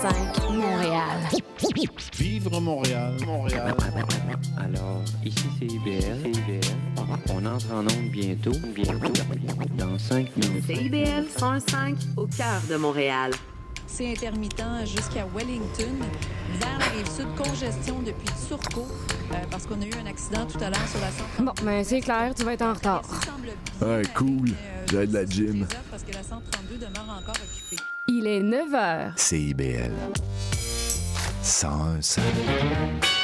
[0.00, 1.20] 101.5 Montréal.
[2.18, 3.74] Vivre Montréal, Montréal.
[4.58, 6.26] Alors, ici c'est IBL.
[6.26, 6.60] IBL.
[7.34, 9.12] On entre en onde bientôt, bientôt,
[9.76, 10.64] dans 5 minutes.
[10.66, 13.32] CIBL 105 au cœur de Montréal.
[13.86, 15.96] C'est intermittent jusqu'à Wellington.
[16.60, 18.86] Vers la rive sud, congestion depuis Turcot,
[19.32, 21.44] euh, parce qu'on a eu un accident tout à l'heure sur la 132.
[21.44, 23.02] Bon, ben c'est clair, tu vas être en retard.
[23.80, 24.48] Bien, cool.
[24.50, 25.66] euh, J'ai de la gym.
[25.90, 27.82] Parce que la 132 demeure encore occupée.
[28.12, 29.12] Il est 9 h.
[29.14, 29.92] CIBL.
[31.44, 33.19] 101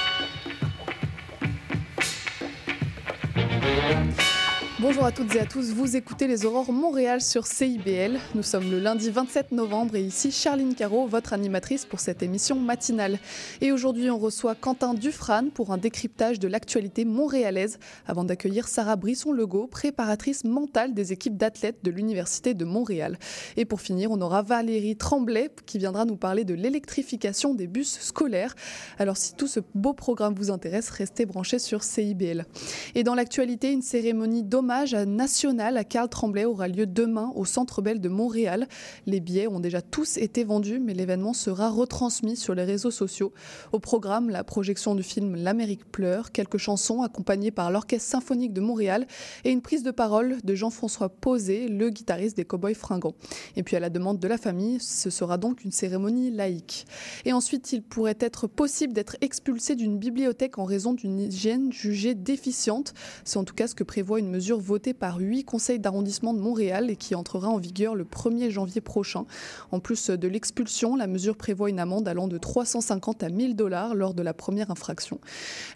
[4.88, 8.20] Bonjour à toutes et à tous, vous écoutez les Aurores Montréal sur CIBL.
[8.36, 12.54] Nous sommes le lundi 27 novembre et ici Charline Caro, votre animatrice pour cette émission
[12.54, 13.18] matinale.
[13.60, 18.94] Et aujourd'hui, on reçoit Quentin Dufrane pour un décryptage de l'actualité montréalaise avant d'accueillir Sarah
[18.94, 23.18] Brisson-Legault, préparatrice mentale des équipes d'athlètes de l'Université de Montréal.
[23.56, 27.98] Et pour finir, on aura Valérie Tremblay qui viendra nous parler de l'électrification des bus
[27.98, 28.54] scolaires.
[29.00, 32.46] Alors si tout ce beau programme vous intéresse, restez branchés sur CIBL.
[32.94, 37.82] Et dans l'actualité, une cérémonie d'hommage national à Carl Tremblay aura lieu demain au Centre
[37.82, 38.68] Bell de Montréal.
[39.06, 43.32] Les billets ont déjà tous été vendus, mais l'événement sera retransmis sur les réseaux sociaux.
[43.72, 48.60] Au programme, la projection du film L'Amérique pleure, quelques chansons accompagnées par l'Orchestre symphonique de
[48.60, 49.06] Montréal
[49.44, 53.14] et une prise de parole de Jean-François Posé, le guitariste des Cowboys Fringants.
[53.56, 56.86] Et puis à la demande de la famille, ce sera donc une cérémonie laïque.
[57.24, 62.14] Et ensuite, il pourrait être possible d'être expulsé d'une bibliothèque en raison d'une hygiène jugée
[62.14, 62.92] déficiente.
[63.24, 66.40] C'est en tout cas ce que prévoit une mesure votée par huit conseils d'arrondissement de
[66.40, 69.24] Montréal et qui entrera en vigueur le 1er janvier prochain.
[69.70, 73.94] En plus de l'expulsion, la mesure prévoit une amende allant de 350 à 1000 dollars
[73.94, 75.20] lors de la première infraction.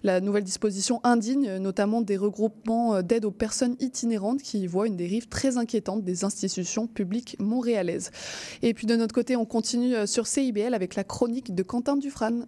[0.02, 4.96] La nouvelle disposition indigne notamment des regroupements d'aide aux personnes itinérantes qui y voient une
[4.96, 8.10] dérive très inquiétante des institutions publiques montréalaises.
[8.62, 12.46] Et puis de notre côté, on continue sur CIBL avec la chronique de Quentin Dufrane.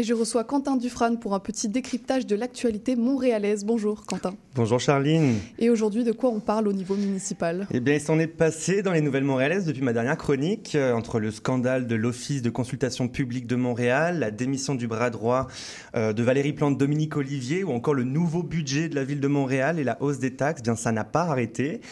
[0.00, 3.66] Et je reçois Quentin Dufrane pour un petit décryptage de l'actualité montréalaise.
[3.66, 4.34] Bonjour Quentin.
[4.54, 5.34] Bonjour Charline.
[5.58, 7.66] Et aujourd'hui, de quoi on parle au niveau municipal?
[7.70, 10.94] Eh bien, il s'en est passé dans les nouvelles montréalaises depuis ma dernière chronique, euh,
[10.94, 15.48] entre le scandale de l'Office de consultation publique de Montréal, la démission du bras droit
[15.94, 19.28] euh, de Valérie Plante, Dominique Olivier, ou encore le nouveau budget de la ville de
[19.28, 20.62] Montréal et la hausse des taxes.
[20.62, 21.82] Eh bien, ça n'a pas arrêté.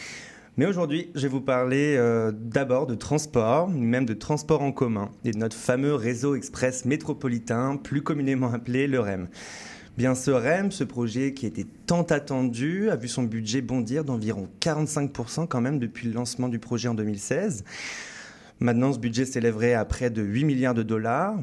[0.59, 5.09] Mais aujourd'hui, je vais vous parler euh, d'abord de transport, même de transport en commun,
[5.23, 9.29] et de notre fameux réseau express métropolitain, plus communément appelé le REM.
[9.97, 14.49] Bien ce REM, ce projet qui était tant attendu, a vu son budget bondir d'environ
[14.59, 17.63] 45% quand même depuis le lancement du projet en 2016.
[18.59, 21.39] Maintenant, ce budget s'élèverait à près de 8 milliards de dollars.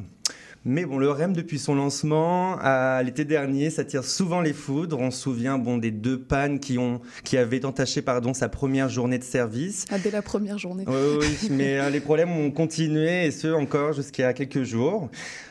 [0.68, 4.98] Mais bon, le REM, depuis son lancement, à l'été dernier, ça tire souvent les foudres.
[4.98, 8.88] On se souvient bon, des deux pannes qui, ont, qui avaient entaché pardon, sa première
[8.88, 9.84] journée de service.
[9.92, 10.82] ah, Dès la première journée.
[10.88, 15.08] Oui, oui, mais euh, les problèmes ont continué, et ce encore jusqu'à quelques jours.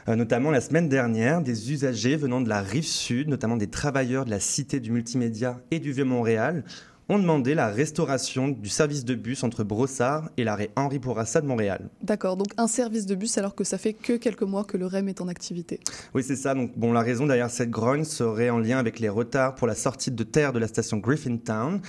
[0.09, 4.25] Euh, notamment la semaine dernière, des usagers venant de la rive sud, notamment des travailleurs
[4.25, 6.65] de la Cité du Multimédia et du Vieux-Montréal,
[7.07, 11.45] ont demandé la restauration du service de bus entre Brossard et l'arrêt Henri Bourassa de
[11.45, 11.89] Montréal.
[12.01, 14.87] D'accord, donc un service de bus alors que ça fait que quelques mois que le
[14.87, 15.79] REM est en activité.
[16.13, 16.55] Oui, c'est ça.
[16.55, 19.75] Donc, bon, la raison derrière cette grogne serait en lien avec les retards pour la
[19.75, 21.81] sortie de terre de la station Griffintown.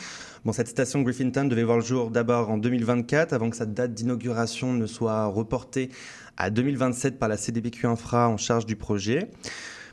[0.45, 3.95] Bon, cette station Griffintown devait voir le jour d'abord en 2024 avant que sa date
[3.95, 5.91] d'inauguration ne soit reportée
[6.37, 9.31] à 2027 par la CDPQ Infra en charge du projet.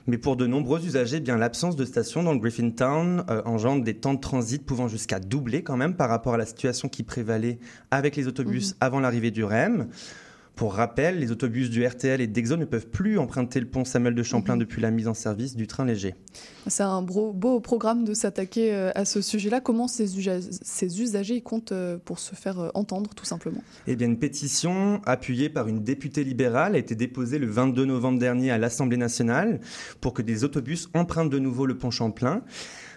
[0.06, 3.84] Mais pour de nombreux usagers, eh bien l'absence de station dans le Griffintown euh, engendre
[3.84, 7.04] des temps de transit pouvant jusqu'à doubler quand même par rapport à la situation qui
[7.04, 7.58] prévalait
[7.90, 8.78] avec les autobus Mhm.
[8.82, 9.88] avant l'arrivée du REM.
[10.56, 14.14] Pour rappel, les autobus du RTL et d'Exo ne peuvent plus emprunter le pont Samuel
[14.14, 14.60] de Champlain Mhm.
[14.60, 16.14] depuis la mise en service du train léger.
[16.68, 19.62] C'est un beau, beau programme de s'attaquer euh, à ce sujet-là.
[19.62, 23.64] Comment ces, usa- ces usagers comptent euh, pour se faire euh, entendre, tout simplement?
[23.88, 28.20] Eh bien, une pétition appuyée par une députée libérale a été déposée le 22 novembre
[28.20, 29.60] dernier à l'Assemblée nationale
[30.02, 32.44] pour que des autobus empruntent de nouveau le pont Champlain.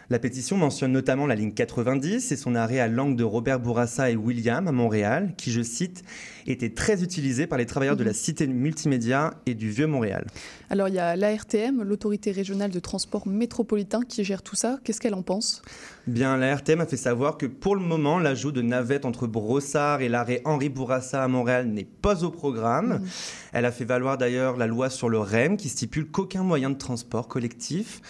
[0.08, 4.08] La pétition mentionne notamment la ligne 90 et son arrêt à l'angle de Robert Bourassa
[4.08, 6.05] et William à Montréal, qui, je cite,
[6.47, 10.25] était très utilisé par les travailleurs de la cité multimédia et du Vieux Montréal.
[10.70, 14.79] Alors il y a l'ARTM, l'autorité régionale de transport métropolitain, qui gère tout ça.
[14.85, 15.62] Qu'est-ce qu'elle en pense?
[16.06, 20.02] Bien, la RTM a fait savoir que pour le moment, l'ajout de navettes entre Brossard
[20.02, 23.00] et l'arrêt Henri Bourassa à Montréal n'est pas au programme.
[23.00, 23.09] Mhm.
[23.55, 26.79] Elle a fait valoir d'ailleurs la loi sur le REM qui stipule qu'aucun moyen de
[26.79, 28.00] transport collectif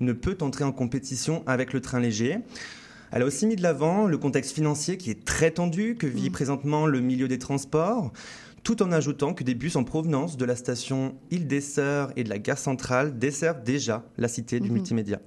[0.00, 2.38] ne peut entrer en compétition avec le train léger.
[3.12, 6.30] Elle a aussi mis de l'avant le contexte financier qui est très tendu, que vit
[6.30, 8.12] présentement le milieu des transports,
[8.64, 12.24] tout en ajoutant que des bus en provenance de la station Île des Sœurs et
[12.24, 14.74] de la gare centrale desservent déjà la cité du Mhm.
[14.74, 15.20] multimédia.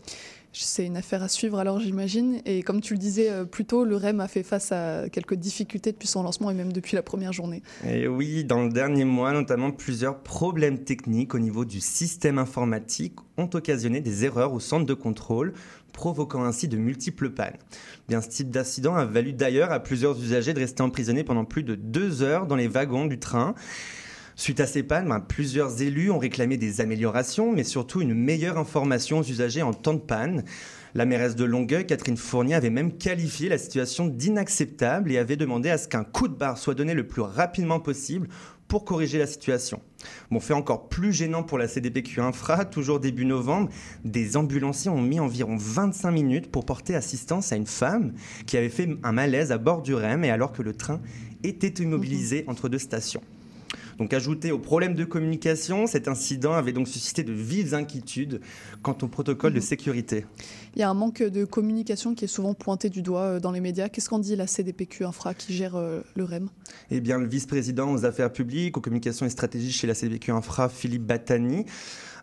[0.61, 2.41] C'est une affaire à suivre alors j'imagine.
[2.45, 5.35] Et comme tu le disais euh, plus tôt, le REM a fait face à quelques
[5.35, 7.63] difficultés depuis son lancement et même depuis la première journée.
[7.87, 13.15] Et oui, dans le dernier mois, notamment plusieurs problèmes techniques au niveau du système informatique
[13.37, 15.53] ont occasionné des erreurs au centre de contrôle,
[15.93, 17.57] provoquant ainsi de multiples pannes.
[18.07, 21.63] Bien, ce type d'accident a valu d'ailleurs à plusieurs usagers de rester emprisonnés pendant plus
[21.63, 23.55] de deux heures dans les wagons du train.
[24.39, 28.57] Suite à ces pannes, ben, plusieurs élus ont réclamé des améliorations, mais surtout une meilleure
[28.57, 30.45] information aux usagers en temps de panne.
[30.95, 35.69] La mairesse de Longueuil, Catherine Fournier, avait même qualifié la situation d'inacceptable et avait demandé
[35.69, 38.29] à ce qu'un coup de barre soit donné le plus rapidement possible
[38.69, 39.81] pour corriger la situation.
[40.31, 43.69] Bon, fait encore plus gênant pour la CDPQ Infra, toujours début novembre,
[44.05, 48.13] des ambulanciers ont mis environ 25 minutes pour porter assistance à une femme
[48.47, 51.01] qui avait fait un malaise à bord du REM et alors que le train
[51.43, 53.21] était immobilisé entre deux stations.
[53.99, 58.39] Donc ajouté au problème de communication, cet incident avait donc suscité de vives inquiétudes
[58.81, 60.25] quant au protocole de sécurité.
[60.75, 63.51] Il y a un manque de communication qui est souvent pointé du doigt euh, dans
[63.51, 63.89] les médias.
[63.89, 66.47] Qu'est-ce qu'en dit la CDPQ Infra qui gère euh, le REM?
[66.91, 70.69] Eh bien, le vice-président aux affaires publiques, aux communications et stratégies chez la CDPQ Infra,
[70.69, 71.65] Philippe Battani,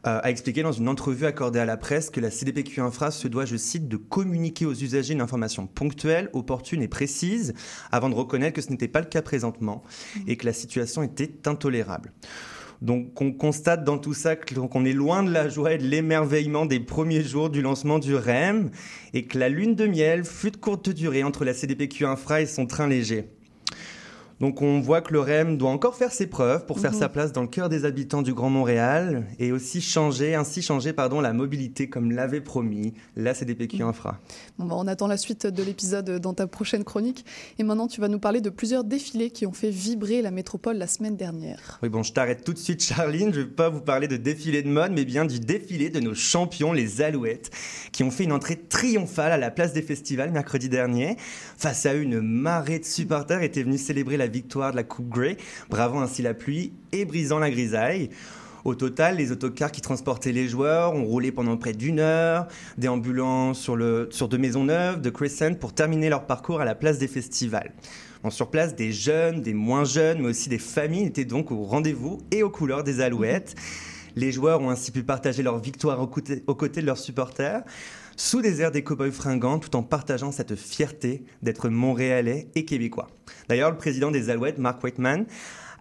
[0.07, 3.45] a expliqué dans une entrevue accordée à la presse que la CDPQ Infra se doit,
[3.45, 7.55] je cite, de communiquer aux usagers une information ponctuelle, opportune et précise,
[7.91, 9.83] avant de reconnaître que ce n'était pas le cas présentement
[10.27, 12.13] et que la situation était intolérable.
[12.83, 16.67] Donc on constate dans tout ça qu'on est loin de la joie et de l'émerveillement
[16.67, 18.71] des premiers jours du lancement du REM
[19.15, 22.47] et que la lune de miel fut de courte durée entre la CDPQ Infra et
[22.47, 23.36] son train léger.
[24.41, 26.99] Donc on voit que le REM doit encore faire ses preuves pour faire Mhm.
[26.99, 30.93] sa place dans le cœur des habitants du Grand Montréal et aussi changer, ainsi changer
[30.93, 34.19] pardon, la mobilité comme l'avait promis la CDPQ Infra.
[34.59, 37.25] Bon, bah, On attend la suite de l'épisode dans ta prochaine chronique.
[37.59, 40.77] Et maintenant, tu vas nous parler de plusieurs défilés qui ont fait vibrer la métropole
[40.77, 41.79] la semaine dernière.
[41.83, 44.17] Oui bon, je t'arrête tout de suite Charline, je ne vais pas vous parler de
[44.19, 47.51] défilé de mode, mais bien du défilé de nos champions, les Alouettes,
[47.93, 51.17] qui ont fait une entrée triomphale à la place des festivals mercredi dernier.
[51.57, 55.09] Face à eux, une marée de supporters était venue célébrer la victoire de la Coupe
[55.09, 55.37] Grey,
[55.71, 58.11] bravant ainsi la pluie et brisant la grisaille.
[58.67, 62.89] Au total, les autocars qui transportaient les joueurs ont roulé pendant près d'une heure, des
[62.89, 67.07] ambulances sur, le, sur de de Crescent, pour terminer leur parcours à la place des
[67.07, 67.73] festivals.
[68.25, 71.63] Bon, sur place, des jeunes, des moins jeunes, mais aussi des familles étaient donc au
[71.63, 73.55] rendez-vous et aux couleurs des Alouettes.
[74.17, 77.63] Les joueurs ont ainsi pu partager leur victoire aux côtés de leurs supporters,
[78.17, 83.09] sous des airs des cow-boys fringants, tout en partageant cette fierté d'être montréalais et québécois.
[83.49, 85.27] D'ailleurs, le président des Alouettes, Mark Whiteman,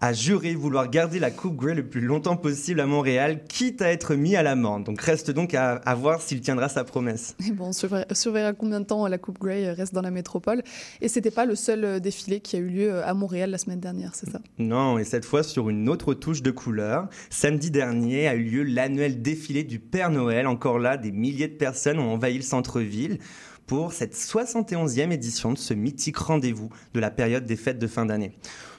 [0.00, 3.90] a juré vouloir garder la Coupe Grey le plus longtemps possible à Montréal, quitte à
[3.90, 4.84] être mis à l'amende.
[4.84, 7.36] Donc reste donc à, à voir s'il tiendra sa promesse.
[7.46, 10.62] Et bon, on surveillera, combien de temps la Coupe Grey reste dans la métropole.
[11.00, 13.80] Et c'était pas le seul euh, défilé qui a eu lieu à Montréal la semaine
[13.80, 14.40] dernière, c'est ça?
[14.58, 17.08] Non, et cette fois sur une autre touche de couleur.
[17.30, 20.46] Samedi dernier a eu lieu l'annuel défilé du Père Noël.
[20.46, 23.18] Encore là, des milliers de personnes ont envahi le centre-ville
[23.66, 28.06] pour cette 71e édition de ce mythique rendez-vous de la période des fêtes de fin
[28.06, 28.32] d'année.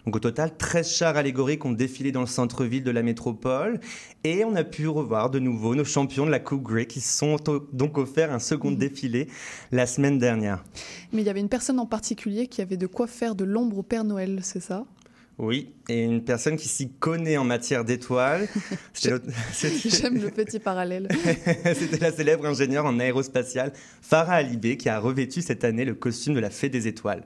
[0.05, 3.81] Donc au total, 13 chars allégoriques ont défilé dans le centre-ville de la métropole
[4.23, 7.17] et on a pu revoir de nouveau nos champions de la Coupe Grey qui se
[7.17, 7.35] sont
[7.73, 9.27] donc offert un second défilé
[9.73, 10.63] la semaine dernière.
[11.11, 13.79] Mais il y avait une personne en particulier qui avait de quoi faire de l'ombre
[13.79, 14.85] au Père Noël, c'est ça?
[15.39, 18.47] Oui, et une personne qui s'y connaît en matière d'étoiles.
[19.01, 21.07] J'aime le petit parallèle.
[21.63, 26.33] C'était la célèbre ingénieure en aérospatiale Farah Alibé qui a revêtu cette année le costume
[26.33, 27.23] de la Fée des Étoiles.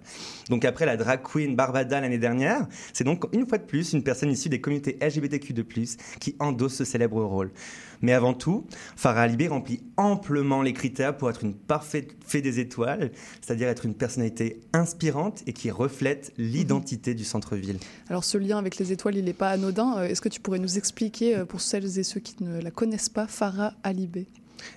[0.50, 4.04] Donc après la drag queen Barbada l'année dernière, c'est donc une fois de plus une
[4.04, 7.52] personne issue des communautés LGBTQ2+, qui endosse ce célèbre rôle.
[8.02, 8.66] Mais avant tout,
[8.96, 13.86] Farah Alibé remplit amplement les critères pour être une parfaite Fée des Étoiles, c'est-à-dire être
[13.86, 17.78] une personnalité inspirante et qui reflète l'identité du centre-ville.
[18.10, 19.98] Alors ce lien avec les étoiles, il n'est pas anodin.
[19.98, 22.72] Euh, Est-ce que tu pourrais nous expliquer, euh, pour celles et ceux qui ne la
[22.72, 24.28] connaissent pas, Farah Alibé?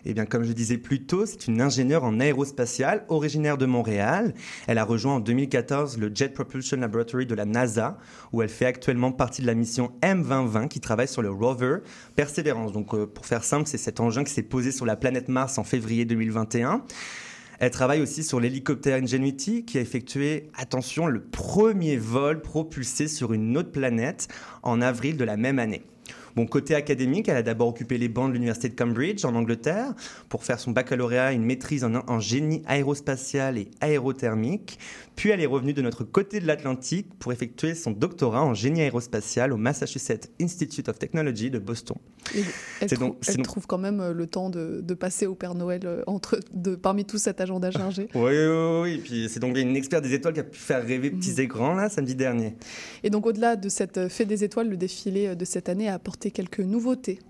[0.05, 4.35] Eh bien, comme je disais plus tôt, c'est une ingénieure en aérospatiale originaire de Montréal.
[4.67, 7.99] Elle a rejoint en 2014 le Jet Propulsion Laboratory de la NASA,
[8.33, 11.79] où elle fait actuellement partie de la mission M2020 qui travaille sur le rover
[12.17, 12.73] Perseverance.
[12.73, 15.59] Donc, euh, pour faire simple, c'est cet engin qui s'est posé sur la planète Mars
[15.59, 16.83] en février 2021.
[17.59, 23.33] Elle travaille aussi sur l'hélicoptère Ingenuity qui a effectué, attention, le premier vol propulsé sur
[23.33, 24.29] une autre planète
[24.63, 25.83] en avril de la même année.
[26.37, 29.95] Bon, côté académique, elle a d'abord occupé les bancs de l'université de Cambridge en Angleterre
[30.29, 34.81] pour faire son baccalauréat et une maîtrise en, en génie aérospatial et aérothermique.
[35.17, 38.81] Puis elle est revenue de notre côté de l'Atlantique pour effectuer son doctorat en génie
[38.83, 41.97] aérospatial au Massachusetts Institute of Technology de Boston.
[42.35, 42.41] Et
[42.81, 44.95] elle, C'est trou- donc- c'est elle donc- trouve quand même euh, le temps de, de
[44.95, 48.09] passer au Père Noël euh, entre, de, parmi tout cet agenda chargé.
[48.15, 48.99] Oui, oui, oui.
[49.05, 51.75] Puis c'est donc une experte des étoiles qui a pu faire rêver petits et grands
[51.75, 52.57] là samedi dernier.
[53.05, 55.95] Et donc au-delà de cette euh, fête des étoiles, le défilé de cette année a
[55.95, 57.21] apporté quelques nouveautés.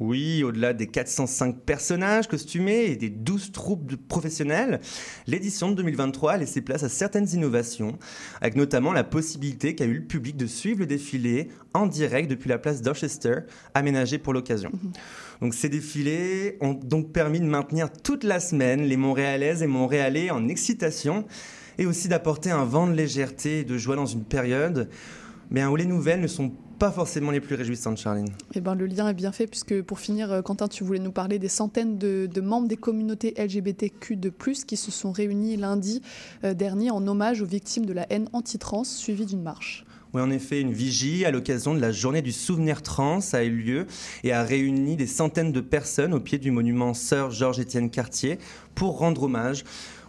[0.00, 4.80] Oui, au-delà des 405 personnages costumés et des 12 troupes de professionnels,
[5.26, 7.98] l'édition de 2023 a laissé place à certaines innovations,
[8.40, 12.48] avec notamment la possibilité qu'a eu le public de suivre le défilé en direct depuis
[12.48, 13.40] la place Dorchester,
[13.74, 14.72] aménagée pour l'occasion.
[15.40, 20.30] Donc ces défilés ont donc permis de maintenir toute la semaine les Montréalaises et Montréalais
[20.30, 21.26] en excitation
[21.78, 24.88] et aussi d'apporter un vent de légèreté et de joie dans une période
[25.50, 28.26] bien, où les nouvelles ne sont pas forcément les plus réjouissantes, Charline.
[28.54, 31.12] Eh ben, le lien est bien fait, puisque pour finir, euh, Quentin, tu voulais nous
[31.12, 35.56] parler des centaines de, de membres des communautés LGBTQ de plus qui se sont réunis
[35.56, 36.02] lundi
[36.42, 39.84] euh, dernier en hommage aux victimes de la haine anti-trans, suivie d'une marche.
[40.12, 43.54] Oui, en effet, une vigie à l'occasion de la journée du souvenir trans a eu
[43.54, 43.86] lieu
[44.24, 48.40] et a réuni des centaines de personnes au pied du monument Sœur Georges-Étienne Cartier
[48.74, 49.62] pour rendre hommage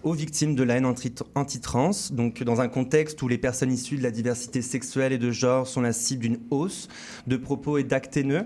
[0.04, 3.98] aux victimes de la haine anti- anti-trans, donc dans un contexte où les personnes issues
[3.98, 6.90] de la diversité sexuelle et de genre sont la cible d'une hausse
[7.28, 8.46] de propos et d'actes haineux.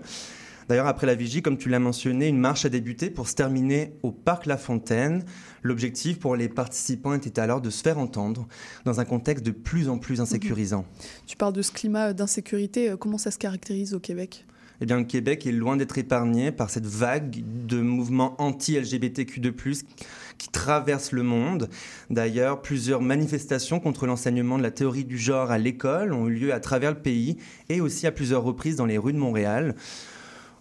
[0.70, 3.94] D'ailleurs, après la vigie, comme tu l'as mentionné, une marche a débuté pour se terminer
[4.04, 5.24] au Parc La Fontaine.
[5.64, 8.50] L'objectif pour les participants était alors de se faire entendre
[8.84, 10.86] dans un contexte de plus en plus insécurisant.
[11.26, 14.46] Tu parles de ce climat d'insécurité, euh, comment ça se caractérise au Québec?
[14.80, 19.84] Eh bien, le Québec est loin d'être épargné par cette vague de mouvements anti-LGBTQ2+,
[20.38, 21.70] qui traverse le monde.
[22.10, 26.54] D'ailleurs, plusieurs manifestations contre l'enseignement de la théorie du genre à l'école ont eu lieu
[26.54, 27.38] à travers le pays
[27.70, 29.76] et aussi à plusieurs reprises dans les rues de Montréal.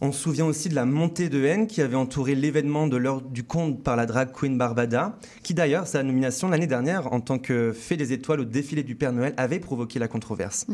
[0.00, 3.22] On se souvient aussi de la montée de haine qui avait entouré l'événement de l'heure
[3.22, 7.38] du conte par la drag queen Barbada, qui d'ailleurs, sa nomination l'année dernière en tant
[7.38, 10.66] que fée des étoiles au défilé du Père Noël avait provoqué la controverse.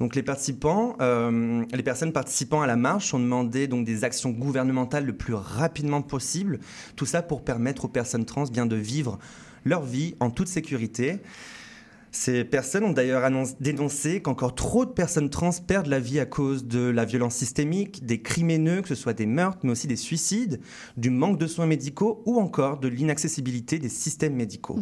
[0.00, 4.30] Donc les participants, euh, les personnes participant à la marche ont demandé donc des actions
[4.30, 6.60] gouvernementales le plus rapidement possible,
[6.94, 9.18] tout ça pour permettre aux personnes trans bien de vivre
[9.64, 11.20] leur vie en toute sécurité.
[12.10, 13.28] Ces personnes ont d'ailleurs
[13.60, 18.04] dénoncé qu'encore trop de personnes trans perdent la vie à cause de la violence systémique,
[18.04, 20.60] des crimes haineux, que ce soit des meurtres, mais aussi des suicides,
[20.96, 24.78] du manque de soins médicaux ou encore de l'inaccessibilité des systèmes médicaux.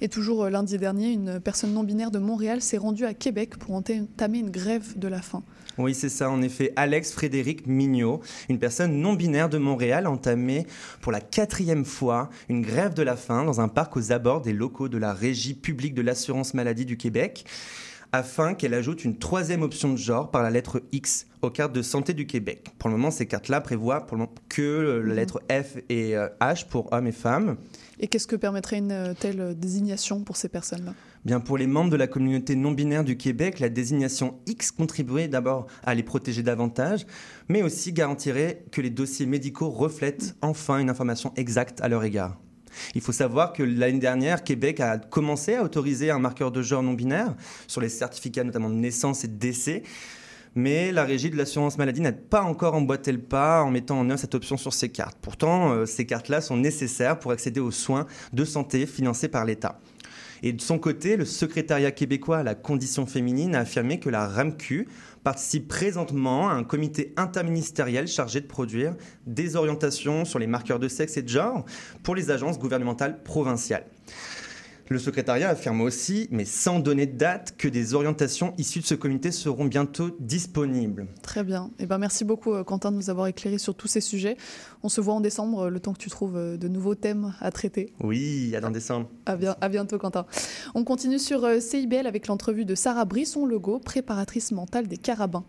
[0.00, 3.56] Et toujours euh, lundi dernier, une personne non binaire de Montréal s'est rendue à Québec
[3.58, 5.42] pour entamer une grève de la faim.
[5.76, 6.72] Oui, c'est ça, en effet.
[6.76, 10.66] Alex Frédéric Mignot, une personne non binaire de Montréal, a entamé
[11.00, 14.52] pour la quatrième fois une grève de la faim dans un parc aux abords des
[14.52, 17.44] locaux de la Régie publique de l'assurance maladie du Québec,
[18.12, 21.82] afin qu'elle ajoute une troisième option de genre par la lettre X aux cartes de
[21.82, 22.68] santé du Québec.
[22.78, 26.28] Pour le moment, ces cartes-là prévoient pour le moment que la lettre F et euh,
[26.40, 27.56] H pour hommes et femmes.
[28.00, 30.94] Et qu'est-ce que permettrait une euh, telle euh, désignation pour ces personnes-là?
[31.24, 35.28] Bien, pour les membres de la communauté non binaire du Québec, la désignation X contribuerait
[35.28, 37.06] d'abord à les protéger davantage,
[37.48, 42.38] mais aussi garantirait que les dossiers médicaux reflètent enfin une information exacte à leur égard.
[42.94, 46.82] Il faut savoir que l'année dernière, Québec a commencé à autoriser un marqueur de genre
[46.82, 47.34] non binaire
[47.66, 49.82] sur les certificats notamment de naissance et de décès.
[50.54, 54.08] Mais la régie de l'assurance maladie n'a pas encore emboîté le pas en mettant en
[54.08, 55.18] œuvre cette option sur ces cartes.
[55.20, 59.80] Pourtant, euh, ces cartes-là sont nécessaires pour accéder aux soins de santé financés par l'État.
[60.42, 64.28] Et de son côté, le secrétariat québécois à la condition féminine a affirmé que la
[64.28, 64.86] RAMQ
[65.24, 68.94] participe présentement à un comité interministériel chargé de produire
[69.26, 71.64] des orientations sur les marqueurs de sexe et de genre
[72.02, 73.86] pour les agences gouvernementales provinciales.
[74.94, 78.94] Le secrétariat affirme aussi, mais sans donner de date, que des orientations issues de ce
[78.94, 81.08] comité seront bientôt disponibles.
[81.20, 81.70] Très bien.
[81.80, 84.36] Eh ben, merci beaucoup, euh, Quentin, de nous avoir éclairé sur tous ces sujets.
[84.84, 87.34] On se voit en décembre, euh, le temps que tu trouves euh, de nouveaux thèmes
[87.40, 87.92] à traiter.
[87.98, 89.08] Oui, à dans décembre.
[89.26, 90.26] À, bien- à bientôt, Quentin.
[90.76, 95.42] On continue sur CIBL avec l'entrevue de Sarah Brisson Logo, préparatrice mentale des Carabins.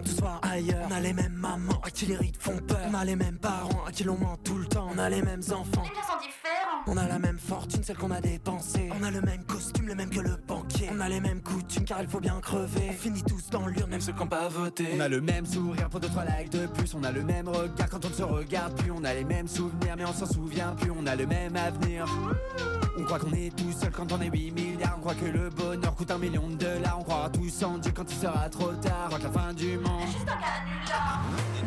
[0.00, 0.86] Papas qui ailleurs.
[0.88, 2.80] On a les mêmes mamans à qui les rides font peur.
[2.90, 4.88] On a les mêmes parents à qui l'on ment tout le temps.
[4.94, 5.84] On a les mêmes enfants.
[6.86, 8.88] On a la même fortune, celle qu'on a dépensée.
[8.98, 10.88] On a le même costume, le même que le banquier.
[10.92, 12.88] On a les mêmes coutumes, car il faut bien crever.
[12.90, 14.88] On finit tous dans l'urne, même ceux qui n'ont pas voté.
[14.96, 16.94] On a le même sourire pour deux trois likes de plus.
[16.94, 18.90] On a le même regard quand on ne se regarde plus.
[18.90, 20.90] On a les mêmes souvenirs, mais on s'en souvient plus.
[20.90, 22.06] On a le même avenir.
[22.98, 24.94] On croit qu'on est tout seul quand on est 8 milliards.
[24.98, 26.98] On croit que le bonheur coûte un million de dollars.
[26.98, 29.04] On croira tous en Dieu quand il sera trop tard.
[29.04, 30.08] On croit que la fin du monde.
[30.26, 31.59] Qu'on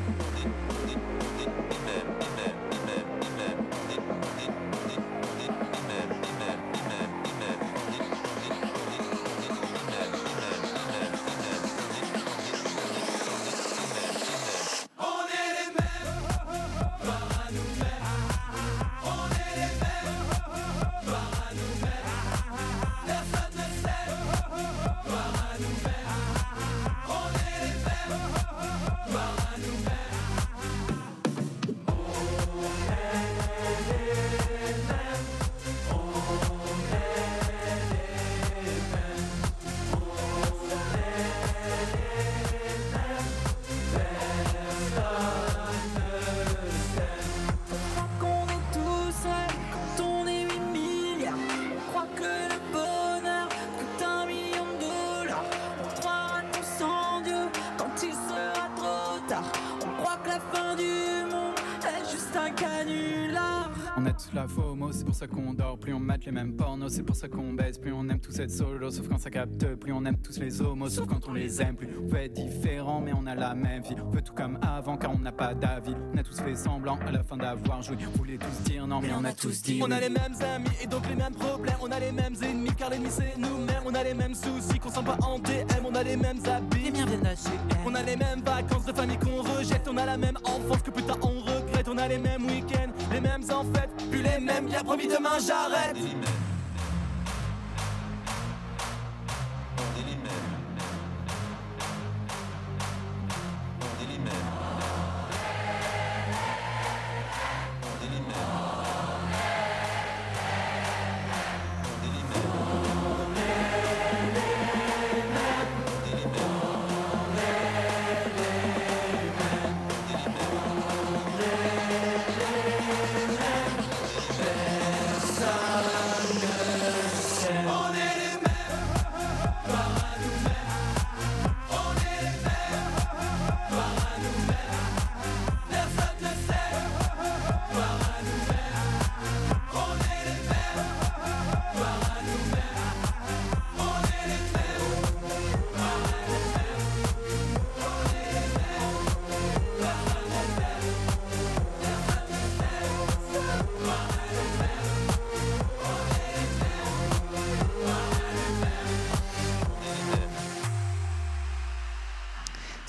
[65.24, 65.78] ça qu'on dort.
[65.78, 67.78] Plus on mate les mêmes pornos, c'est pour ça qu'on baisse.
[67.78, 69.76] Plus on aime tous être solo, sauf quand ça capte.
[69.76, 71.76] Plus on aime tous les homos, sauf quand on les aime.
[71.76, 73.96] Plus on peut être différent, mais on a la même vie.
[74.06, 75.96] On peut tout comme avant, car on n'a pas d'avis.
[76.14, 77.96] On a tous fait semblant à la fin d'avoir joué.
[78.14, 79.80] On voulait tous dire non, mais on a tous dit.
[79.82, 81.78] On a les mêmes amis et donc les mêmes problèmes.
[81.82, 83.84] On a les mêmes ennemis car l'ennemi c'est nous-mêmes.
[83.86, 85.86] On a les mêmes soucis qu'on sent pas en DM.
[85.86, 86.84] On a les mêmes habits.
[86.84, 87.36] Les miens viennent
[87.86, 89.88] On a les mêmes vacances de famille qu'on rejette.
[89.90, 91.88] On a la même enfance que putain on regrette.
[91.88, 92.73] On a les mêmes week-ends,
[93.14, 93.90] les mêmes en fait.
[94.10, 95.98] Plus les mêmes, bien promis demain j'arrête.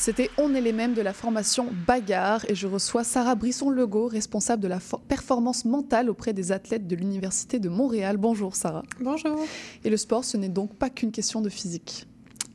[0.04, 4.62] C'était On est les mêmes de la formation Bagarre et je reçois Sarah Brisson-Legault, responsable
[4.62, 8.18] de la for- performance mentale auprès des athlètes de l'Université de Montréal.
[8.18, 8.82] Bonjour Sarah.
[9.00, 9.46] Bonjour.
[9.82, 12.06] Et le sport, ce n'est donc pas qu'une question de physique.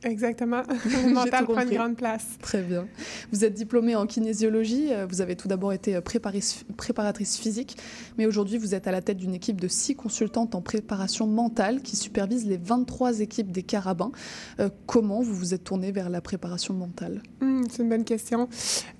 [0.04, 0.62] Exactement.
[0.84, 2.26] Le mental prend une grande place.
[2.40, 2.86] Très bien.
[3.32, 7.76] Vous êtes diplômée en kinésiologie, euh, vous avez tout d'abord été euh, préparatrice physique,
[8.18, 11.82] mais aujourd'hui vous êtes à la tête d'une équipe de six consultantes en préparation mentale
[11.82, 14.12] qui supervise les 23 équipes des Carabins.
[14.58, 17.22] Euh, comment vous vous êtes tournée vers la préparation mentale?
[17.40, 18.48] Hmm, c'est une bonne question.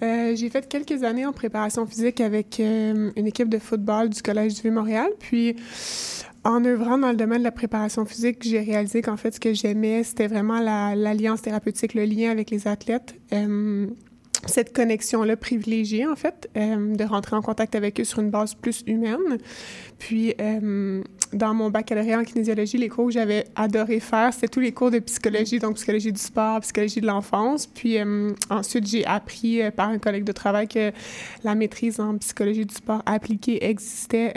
[0.03, 4.23] Euh, j'ai fait quelques années en préparation physique avec euh, une équipe de football du
[4.23, 5.11] Collège du Vieux-Montréal.
[5.19, 5.57] Puis,
[6.45, 9.53] en œuvrant dans le domaine de la préparation physique, j'ai réalisé qu'en fait, ce que
[9.53, 13.15] j'aimais, c'était vraiment la- l'alliance thérapeutique, le lien avec les athlètes.
[13.33, 13.87] Euh,
[14.47, 18.55] cette connexion-là privilégiée, en fait, euh, de rentrer en contact avec eux sur une base
[18.55, 19.37] plus humaine.
[19.99, 21.03] Puis, euh,
[21.35, 24.91] dans mon baccalauréat en kinésiologie, les cours que j'avais adoré faire, c'était tous les cours
[24.91, 27.67] de psychologie, donc psychologie du sport, psychologie de l'enfance.
[27.67, 27.99] Puis,
[28.49, 30.91] ensuite, j'ai appris par un collègue de travail que
[31.45, 34.33] la maîtrise en psychologie du sport appliquée existait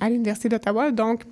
[0.00, 0.92] à l'Université d'Ottawa.
[0.92, 1.24] Donc,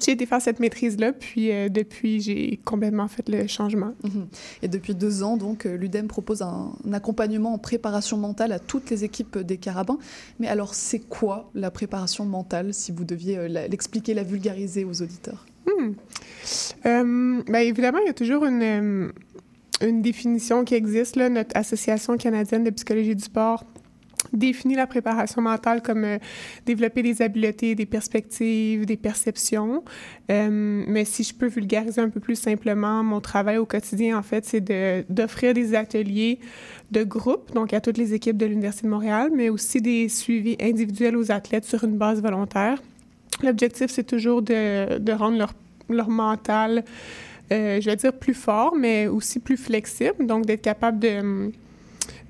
[0.00, 3.92] j'ai été faire cette maîtrise-là, puis euh, depuis, j'ai complètement fait le changement.
[4.04, 4.26] Mhm.
[4.62, 8.58] Et depuis deux ans, donc, euh, l'UDEM propose un, un accompagnement en préparation mentale à
[8.58, 9.98] toutes les équipes des Carabins.
[10.40, 15.02] Mais alors, c'est quoi la préparation mentale, si vous deviez euh, l'expliquer, la vulgariser aux
[15.02, 15.46] auditeurs?
[15.66, 15.92] Hmm.
[16.86, 19.12] Euh, ben, évidemment, il y a toujours une,
[19.80, 21.16] une définition qui existe.
[21.16, 21.28] Là.
[21.28, 23.64] Notre Association canadienne de psychologie du sport
[24.32, 26.18] définit la préparation mentale comme euh,
[26.66, 29.84] développer des habiletés, des perspectives, des perceptions.
[30.30, 34.22] Euh, mais si je peux vulgariser un peu plus simplement, mon travail au quotidien, en
[34.22, 34.62] fait, c'est
[35.10, 36.38] d'offrir des ateliers
[36.90, 40.56] de groupe, donc à toutes les équipes de l'Université de Montréal, mais aussi des suivis
[40.60, 42.82] individuels aux athlètes sur une base volontaire.
[43.42, 45.54] L'objectif, c'est toujours de, rendre leur,
[45.88, 46.84] leur mental,
[47.50, 51.50] euh, je vais dire plus fort, mais aussi plus flexible, donc d'être capable de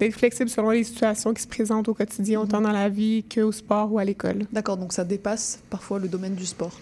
[0.03, 3.53] d'être flexible selon les situations qui se présentent au quotidien, autant dans la vie qu'au
[3.53, 4.47] sport ou à l'école.
[4.53, 6.73] D'accord, donc ça dépasse parfois le domaine du sport.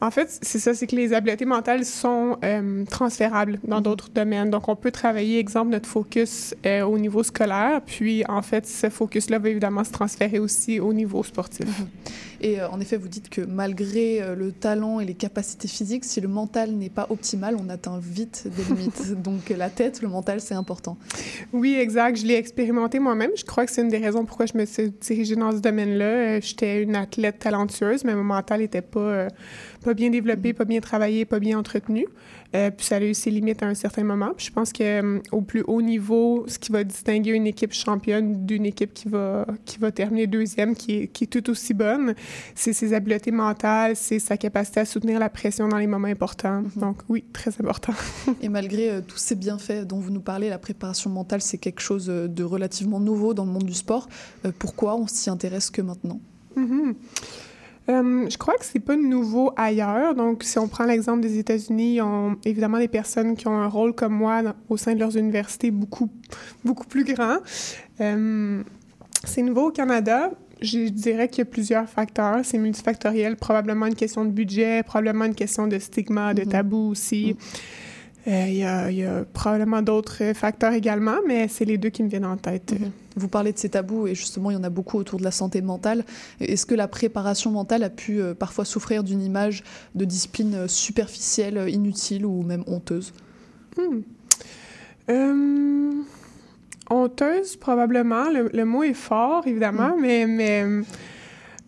[0.00, 4.50] En fait, c'est ça, c'est que les habiletés mentales sont euh, transférables dans d'autres domaines.
[4.50, 8.90] Donc, on peut travailler, exemple, notre focus euh, au niveau scolaire, puis en fait, ce
[8.90, 11.68] focus-là va évidemment se transférer aussi au niveau sportif.
[12.44, 16.04] Et euh, en effet, vous dites que malgré euh, le talent et les capacités physiques,
[16.04, 19.14] si le mental n'est pas optimal, on atteint vite des limites.
[19.22, 20.98] Donc la tête, le mental, c'est important.
[21.54, 22.18] Oui, exact.
[22.18, 23.30] Je l'ai expérimenté moi-même.
[23.34, 26.04] Je crois que c'est une des raisons pourquoi je me suis dirigée dans ce domaine-là.
[26.04, 29.28] Euh, j'étais une athlète talentueuse, mais mon mental n'était pas,
[29.82, 32.06] pas bien développé, pas bien travaillé, pas bien entretenu.
[32.54, 34.32] Euh, puis ça a eu ses limites à un certain moment.
[34.36, 38.46] Puis je pense que au plus haut niveau, ce qui va distinguer une équipe championne
[38.46, 42.14] d'une équipe qui va, qui va terminer deuxième, qui est, qui est tout aussi bonne,
[42.54, 46.62] c'est ses habiletés mentales, c'est sa capacité à soutenir la pression dans les moments importants.
[46.76, 47.94] Donc oui, très important.
[48.42, 51.80] Et malgré euh, tous ces bienfaits dont vous nous parlez, la préparation mentale, c'est quelque
[51.80, 54.08] chose euh, de relativement nouveau dans le monde du sport.
[54.58, 56.20] pourquoi on s'y intéresse que maintenant?
[57.90, 60.14] Euh, je crois que c'est pas nouveau ailleurs.
[60.14, 63.68] Donc, si on prend l'exemple des États-Unis, ils ont évidemment des personnes qui ont un
[63.68, 66.08] rôle comme moi au sein de leurs universités beaucoup,
[66.64, 67.38] beaucoup plus grand.
[68.00, 68.62] Euh,
[69.24, 70.30] c'est nouveau au Canada.
[70.62, 72.40] Je dirais qu'il y a plusieurs facteurs.
[72.42, 73.36] C'est multifactoriel.
[73.36, 76.48] Probablement une question de budget, probablement une question de stigma, de mm-hmm.
[76.48, 77.32] tabou aussi.
[77.32, 77.83] Euh,
[78.26, 82.08] il y, a, y, a probablement d'autres facteurs également, mais c'est les deux qui me
[82.08, 82.72] viennent en tête.
[82.72, 82.90] Mm-hmm.
[83.16, 85.30] Vous parlez de ces tabous et justement il y en a beaucoup autour de la
[85.30, 86.04] santé mentale.
[86.40, 89.62] Est-ce que la préparation mentale a pu euh, parfois souffrir d'une image
[89.94, 93.12] de discipline euh, superficielle, inutile ou même honteuse?
[93.76, 94.00] Hmm.
[96.90, 98.24] Honteuse, probablement.
[98.30, 100.64] Le, mot est fort, évidemment, mais, mais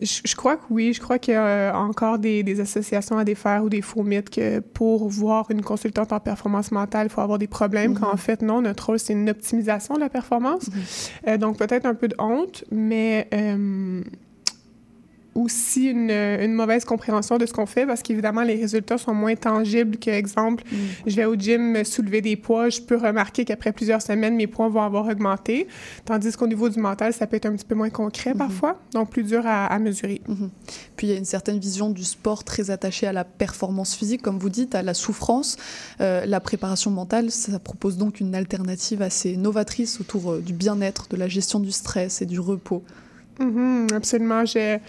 [0.01, 0.93] je, crois que oui.
[0.93, 4.59] Je crois qu'il y a encore des, associations à défaire ou des faux mythes que
[4.59, 7.97] pour voir une consultante en performance mentale, il faut avoir des problèmes.
[7.97, 8.17] Quand en mm-hmm.
[8.17, 10.69] fait, non, notre rôle, c'est une optimisation de la performance.
[10.69, 11.29] Mm-hmm.
[11.29, 14.03] Euh, donc, peut-être un peu de honte, mais euh,
[15.37, 19.35] aussi une, une, mauvaise compréhension de ce qu'on fait parce qu'évidemment, les résultats sont moins
[19.35, 20.75] tangibles que, exemple, mm.
[21.05, 24.67] je vais au gym soulever des poids, je peux remarquer qu'après plusieurs semaines, mes poids
[24.67, 25.67] vont avoir augmenté.
[26.05, 28.37] Tandis qu'au niveau du mental, ça peut être un petit peu moins concret mm-hmm.
[28.37, 30.21] parfois, donc plus dur à, mesurer.
[30.27, 30.49] Mm-hmm.
[30.95, 34.23] Puis il y a une certaine vision du sport très attachée à la performance physique,
[34.23, 35.57] comme vous dites, à la souffrance.
[36.01, 41.07] Euh, la préparation mentale, ça propose donc une alternative assez novatrice autour euh, du bien-être,
[41.09, 42.83] de la gestion du stress et du repos.
[43.39, 44.45] Mm-hmm, absolument.
[44.45, 44.79] J'ai...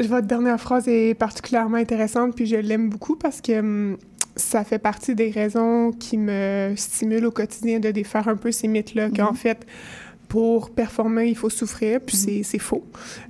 [0.00, 3.96] Votre dernière phrase est particulièrement intéressante, puis je l'aime beaucoup parce que hum,
[4.36, 8.68] ça fait partie des raisons qui me stimulent au quotidien de défaire un peu ces
[8.68, 9.36] mythes-là, qu'en mm-hmm.
[9.36, 9.66] fait,
[10.28, 12.44] pour performer, il faut souffrir, puis mm-hmm.
[12.44, 12.84] c'est faux.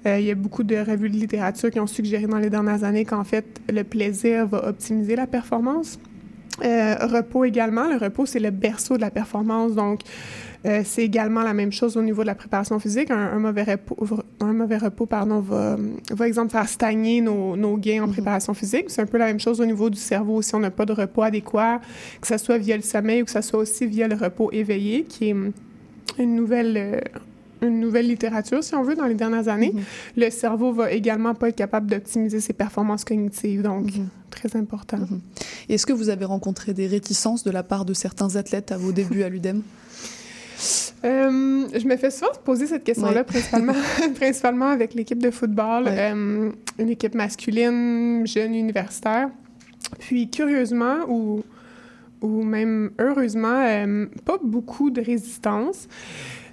[0.05, 2.85] Euh, il y a beaucoup de revues de littérature qui ont suggéré dans les dernières
[2.85, 5.99] années qu'en fait, le plaisir va optimiser la performance.
[6.65, 7.87] Euh, repos également.
[7.87, 9.75] Le repos, c'est le berceau de la performance.
[9.75, 10.01] Donc,
[10.67, 13.11] euh, c'est également la même chose au niveau de la préparation physique.
[13.11, 13.97] Un, mauvais repos,
[14.41, 15.77] un mauvais repos pardon, va,
[16.11, 18.13] va, exemple, faire stagner nos, nos gains en mhm.
[18.13, 18.87] préparation physique.
[18.89, 20.43] C'est un peu la même chose au niveau du cerveau.
[20.43, 21.81] Si on n'a pas de repos adéquat,
[22.21, 25.05] que ce soit via le sommeil ou que ce soit aussi via le repos éveillé,
[25.05, 25.37] qui est
[26.19, 26.77] une nouvelle...
[26.77, 27.01] Euh,
[27.61, 29.73] une nouvelle littérature, si on veut, dans les dernières années.
[29.75, 29.83] Mhm.
[30.17, 34.07] Le cerveau va également pas être capable d'optimiser ses performances cognitives, donc mhm.
[34.31, 35.01] très important.
[35.69, 38.93] Est-ce que vous avez rencontré des réticences de la part de certains athlètes à vos
[38.93, 39.63] débuts à l'UDEM
[41.05, 43.75] euh, je me fais souvent poser cette question-là, principalement,
[44.17, 49.29] principalement avec l'équipe de football, euh, une équipe masculine, jeune universitaire.
[50.01, 51.43] Puis, curieusement, ou,
[52.21, 55.89] ou même heureusement, euh, pas beaucoup de résistance.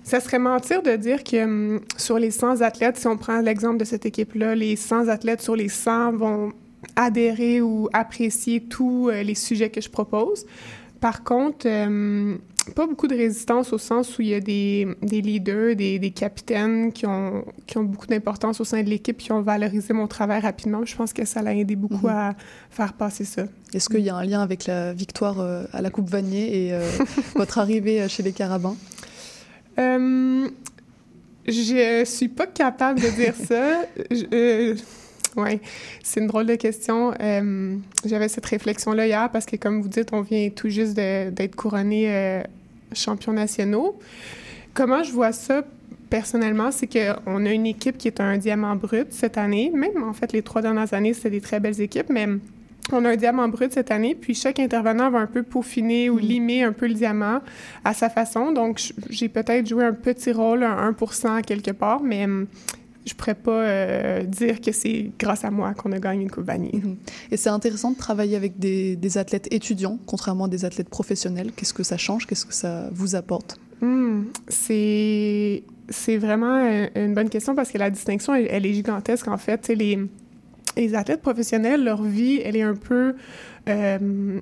[0.04, 3.86] Ça serait mentir de dire que sur les 100 athlètes, si on prend l'exemple de
[3.86, 6.54] cette équipe-là, les 100 athlètes sur les 100 vont
[6.96, 10.46] adhérer ou apprécier tous les sujets que je propose.
[11.02, 11.66] Par contre,
[12.74, 16.12] pas beaucoup de résistance au sens où il y a des, des leaders, des, des,
[16.12, 20.08] capitaines qui ont, qui ont beaucoup d'importance au sein de l'équipe, qui ont valorisé mon
[20.08, 20.84] travail rapidement.
[20.86, 22.14] Je pense que ça l'a aidé beaucoup mhm.
[22.14, 22.36] à
[22.70, 23.44] faire passer ça.
[23.74, 26.74] Est-ce qu'il y a un lien avec la victoire euh, à la Coupe Vanier et
[26.74, 26.90] euh,
[27.36, 28.76] votre arrivée euh, chez les Carabins?
[29.78, 30.48] Euh,
[31.48, 33.84] je suis pas capable de dire ça.
[34.10, 34.76] Je,
[35.42, 35.60] oui,
[36.04, 37.14] c'est une drôle de question.
[37.20, 41.56] Euh, j'avais cette réflexion-là hier parce que, comme vous dites, on vient tout juste d'être
[41.56, 42.42] couronné euh,
[42.94, 44.00] champion nationaux.
[44.74, 45.64] Comment je vois ça?
[46.10, 49.72] personnellement, c'est qu'on a une équipe qui est un diamant brut cette année.
[49.74, 52.28] Même, en fait, les trois dernières années, c'était des très belles équipes, mais
[52.92, 56.18] on a un diamant brut cette année, puis chaque intervenant va un peu peaufiner ou
[56.18, 57.42] limer un peu le diamant
[57.84, 58.52] à sa façon.
[58.52, 62.28] Donc, j'ai peut-être joué un petit rôle, un 1% quelque part, mais
[63.06, 66.46] je pourrais pas euh, dire que c'est grâce à moi qu'on a gagné une Coupe
[66.46, 66.72] Vanier.
[66.74, 66.98] Mhm.
[67.32, 71.52] Et c'est intéressant de travailler avec des, athlètes étudiants, contrairement à des athlètes professionnels.
[71.56, 72.26] Qu'est-ce que ça change?
[72.28, 73.58] Qu'est-ce que ça vous apporte?
[73.82, 79.38] Hum, C'est c'est vraiment une bonne question parce que la distinction, elle, est gigantesque en
[79.38, 79.68] fait.
[79.68, 80.00] Les,
[80.76, 83.14] les athlètes professionnels, leur vie, elle est un peu
[83.70, 84.40] euh,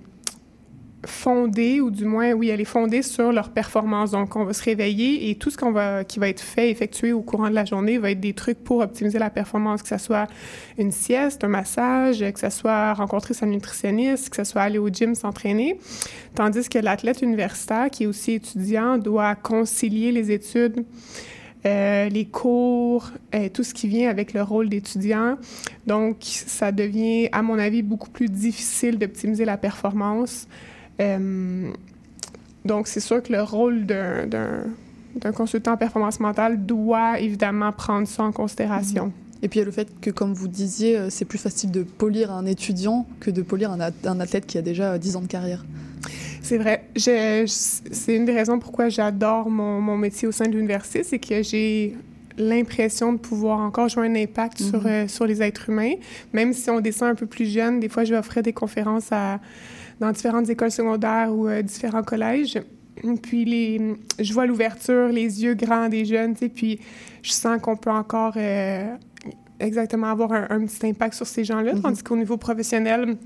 [1.06, 4.12] fondée, ou du moins, oui, elle est fondée sur leur performance.
[4.12, 7.14] Donc, on va se réveiller et tout ce qu'on va, qui va être fait, effectué
[7.14, 9.98] au courant de la journée va être des trucs pour optimiser la performance, que ce
[9.98, 10.28] soit
[10.78, 14.90] une sieste, un massage, que ce soit rencontrer sa nutritionniste, que ce soit aller au
[14.90, 15.80] gym s'entraîner.
[16.36, 20.86] Tandis que l'athlète universitaire, qui est aussi étudiant, doit concilier les études
[21.66, 25.38] euh, les cours, euh, tout ce qui vient avec le rôle d'étudiant.
[25.88, 30.48] Donc, ça devient, à mon avis, beaucoup plus difficile d'optimiser la performance.
[31.02, 31.72] Euh,
[32.66, 38.24] donc, c'est sûr que le rôle d'un consultant en performance mentale doit évidemment prendre ça
[38.24, 39.12] en considération.
[39.42, 41.84] Et puis il y a le fait que, comme vous disiez, c'est plus facile de
[41.84, 45.28] polir un étudiant que de polir un, un athlète qui a déjà 10 ans de
[45.28, 45.66] carrière.
[46.44, 46.84] C'est vrai.
[46.96, 51.42] C'est une des raisons pourquoi j'adore mon, mon, métier au sein de l'université, c'est que
[51.42, 51.96] j'ai
[52.38, 54.88] l'impression de pouvoir encore jouer un impact sur, mhm.
[54.88, 55.94] euh, sur les êtres humains.
[56.34, 59.12] Même si on descend un peu plus jeune, des fois, je vais offrir des conférences
[59.12, 59.40] à,
[60.00, 62.60] dans différentes écoles secondaires ou euh, différents collèges.
[63.22, 66.80] Puis les, je vois l'ouverture, les yeux grands des jeunes, puis
[67.22, 68.96] je sens qu'on peut encore euh,
[69.60, 71.82] exactement avoir un, petit impact sur ces gens-là, mhm.
[71.82, 73.18] tandis qu'au niveau professionnel,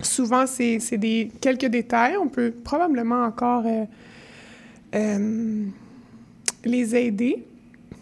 [0.00, 2.16] souvent, c'est des quelques détails.
[2.16, 3.84] On peut probablement encore euh,
[4.94, 5.64] euh,
[6.64, 7.44] les aider.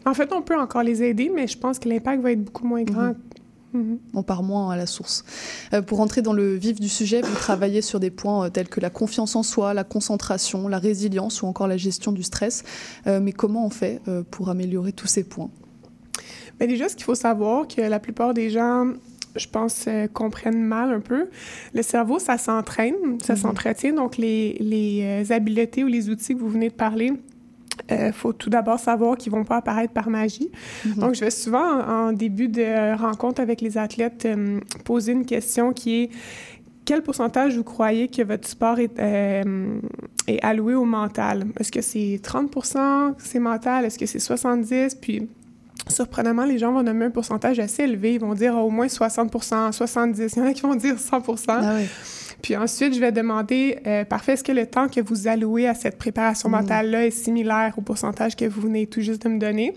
[0.04, 2.66] En fait, on peut encore les aider, mais je pense que l'impact va être beaucoup
[2.66, 3.08] moins grand.
[3.08, 3.16] Mhm.
[4.14, 5.24] On part moins à la source.
[5.72, 8.80] Euh, pour entrer dans le vif du sujet, vous travaillez sur des points tels que
[8.80, 12.62] la confiance en soi, la concentration, la résilience ou encore la gestion du stress.
[13.06, 15.50] mais comment on fait pour améliorer tous ces points?
[16.58, 18.86] Bien, déjà, ce qu'il faut savoir, que la plupart des gens
[19.36, 21.28] je pense, euh, comprennent mal un peu.
[21.72, 23.38] Le cerveau, ça s'entraîne, ça mhm.
[23.38, 23.92] s'entretient.
[23.92, 27.12] Donc, les, les euh, habiletés ou les outils que vous venez de parler,
[27.90, 30.50] il euh, faut tout d'abord savoir qu'ils vont pas apparaître par magie.
[30.84, 30.94] Mhm.
[30.94, 34.28] Donc, je vais souvent, en, début de rencontre avec les athlètes,
[34.84, 36.10] poser une question qui est
[36.84, 41.46] quel pourcentage vous croyez que votre sport est, est alloué au mental?
[41.58, 43.86] Est-ce que c'est 30% c'est mental?
[43.86, 44.96] Est-ce que c'est 70?
[44.96, 45.28] Puis
[45.88, 48.14] surprenamment, les gens vont nommer un pourcentage assez élevé.
[48.14, 51.22] Ils vont dire au moins 60% 70 Il y en a qui vont dire 100
[51.48, 51.62] ah
[52.44, 55.72] Puis ensuite, je vais demander, euh, parfait, est-ce que le temps que vous allouez à
[55.72, 56.52] cette préparation mm.
[56.52, 59.74] mentale-là est similaire au pourcentage que vous venez tout juste de me donner?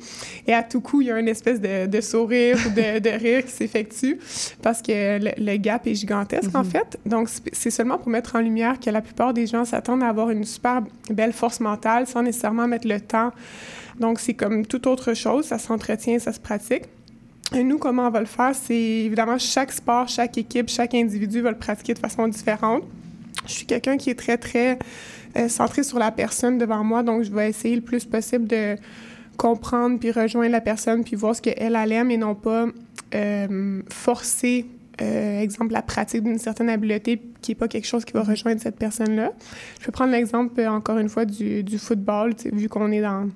[0.47, 3.51] Et à tout coup, il y a une espèce de, sourire ou de, rire qui
[3.51, 4.19] s'effectue
[4.61, 6.65] parce que le, gap est gigantesque, en mm-hmm.
[6.65, 6.99] fait.
[7.05, 10.29] Donc, c'est seulement pour mettre en lumière que la plupart des gens s'attendent à avoir
[10.29, 13.31] une super belle force mentale sans nécessairement mettre le temps
[13.99, 16.83] donc, c'est comme toute autre chose, ça s'entretient, ça se pratique.
[17.55, 18.53] Et nous, comment on va le faire?
[18.53, 22.83] C'est évidemment chaque sport, chaque équipe, chaque individu va le pratiquer de façon différente.
[23.45, 24.77] Je suis quelqu'un qui est très, très
[25.37, 28.75] euh, centré sur la personne devant moi, donc je vais essayer le plus possible de
[29.37, 32.65] comprendre puis rejoindre la personne puis voir ce qu'elle aime et non pas
[33.15, 34.65] euh, forcer,
[35.01, 38.59] euh, exemple, la pratique d'une certaine habileté qui n'est pas quelque chose qui va rejoindre
[38.59, 39.31] cette personne-là.
[39.79, 43.29] Je peux prendre l'exemple, encore une fois, du football, vu qu'on est dans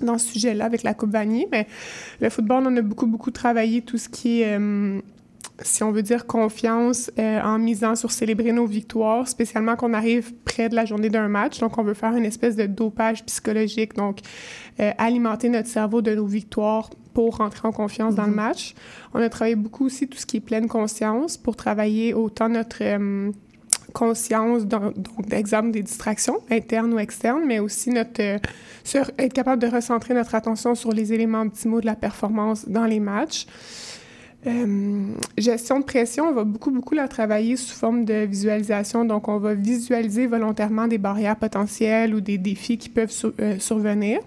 [0.00, 1.48] dans ce sujet-là avec la Coupe Vanier.
[1.50, 1.66] Mais
[2.20, 5.00] le football, on a beaucoup, beaucoup travaillé tout ce qui est, euh,
[5.62, 10.34] si on veut dire, confiance euh, en misant sur célébrer nos victoires, spécialement qu'on arrive
[10.44, 11.58] près de la journée d'un match.
[11.60, 14.20] Donc, on veut faire une espèce de dopage psychologique, donc
[14.80, 18.34] euh, alimenter notre cerveau de nos victoires pour rentrer en confiance dans le mm-hmm.
[18.34, 18.74] match.
[19.14, 22.82] On a travaillé beaucoup aussi tout ce qui est pleine conscience pour travailler autant notre
[23.96, 24.92] conscience, donc
[25.26, 28.38] d'exemple des distractions internes ou externes, mais aussi notre, euh,
[29.18, 33.00] être capable de recentrer notre attention sur les éléments optimaux de la performance dans les
[33.00, 33.46] matchs.
[34.46, 35.06] Euh,
[35.38, 39.06] gestion de pression, on va beaucoup, beaucoup la travailler sous forme de visualisation.
[39.06, 44.20] Donc, on va visualiser volontairement des barrières potentielles ou des défis qui peuvent euh, survenir.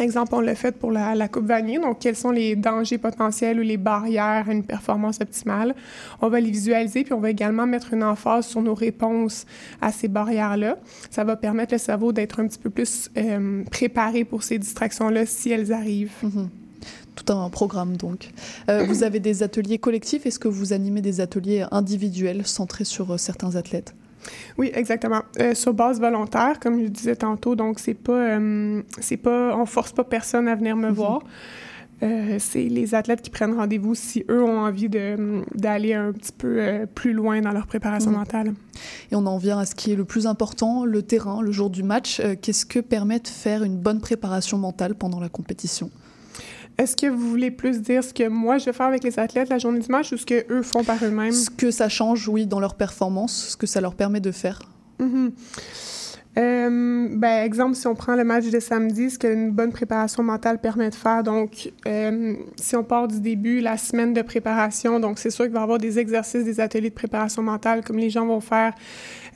[0.00, 1.78] Exemple, on l'a fait pour la, Coupe Vanier.
[1.78, 5.74] Donc, quels sont les dangers potentiels ou les barrières à une performance optimale?
[6.20, 9.46] On va les visualiser, puis on va également mettre une emphase sur nos réponses
[9.80, 10.76] à ces barrières-là.
[11.10, 15.26] Ça va permettre le cerveau d'être un petit peu plus euh, préparé pour ces distractions-là
[15.26, 16.12] si elles arrivent.
[16.22, 16.46] Mm-hmm.
[17.16, 18.30] Tout un programme, donc.
[18.68, 20.26] Euh, vous avez des ateliers collectifs.
[20.26, 23.94] Est-ce que vous animez des ateliers individuels centrés sur euh, certains athlètes?
[24.58, 25.22] Oui, exactement.
[25.40, 29.66] Euh, sur base volontaire, comme je disais tantôt, donc c'est pas, euh, c'est pas, on
[29.66, 31.20] force pas personne à venir me voir.
[32.00, 36.30] Euh, c'est les athlètes qui prennent rendez-vous si eux ont envie de, d'aller un petit
[36.30, 38.16] peu euh, plus loin dans leur préparation Mhm.
[38.18, 38.54] mentale.
[39.10, 41.70] Et on en vient à ce qui est le plus important, le terrain, le jour
[41.70, 42.20] du match.
[42.20, 45.90] Euh, Qu'est-ce que permet de faire une bonne préparation mentale pendant la compétition?
[46.78, 49.48] Est-ce que vous voulez plus dire ce que moi je vais faire avec les athlètes
[49.48, 51.32] la journée du match ou ce que eux font par eux-mêmes?
[51.32, 54.60] Ce que ça change, oui, dans leur performance, ce que ça leur permet de faire.
[55.00, 55.32] Mhm.
[56.38, 60.60] Euh, ben, exemple, si on prend le match de samedi, ce qu'une bonne préparation mentale
[60.60, 65.18] permet de faire, donc euh, si on part du début, la semaine de préparation, donc
[65.18, 68.10] c'est sûr qu'il va y avoir des exercices, des ateliers de préparation mentale, comme les
[68.10, 68.72] gens vont faire,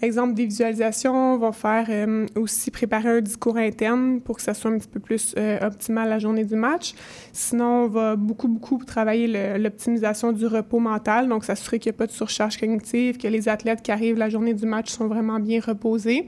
[0.07, 4.71] exemple, des visualisations, vont faire euh, aussi préparer un discours interne pour que ça soit
[4.71, 6.95] un petit peu plus euh, optimal la journée du match.
[7.33, 11.97] Sinon, on va beaucoup, beaucoup travailler le- l'optimisation du repos mental, donc s'assurer qu'il n'y
[11.97, 15.07] a pas de surcharge cognitive, que les athlètes qui arrivent la journée du match sont
[15.07, 16.27] vraiment bien reposés.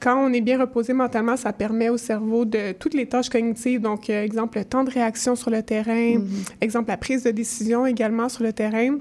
[0.00, 3.80] Quand on est bien reposé mentalement, ça permet au cerveau de toutes les tâches cognitives,
[3.80, 6.18] donc euh, exemple le temps de réaction sur le terrain,
[6.60, 8.98] exemple la prise de décision également sur le terrain.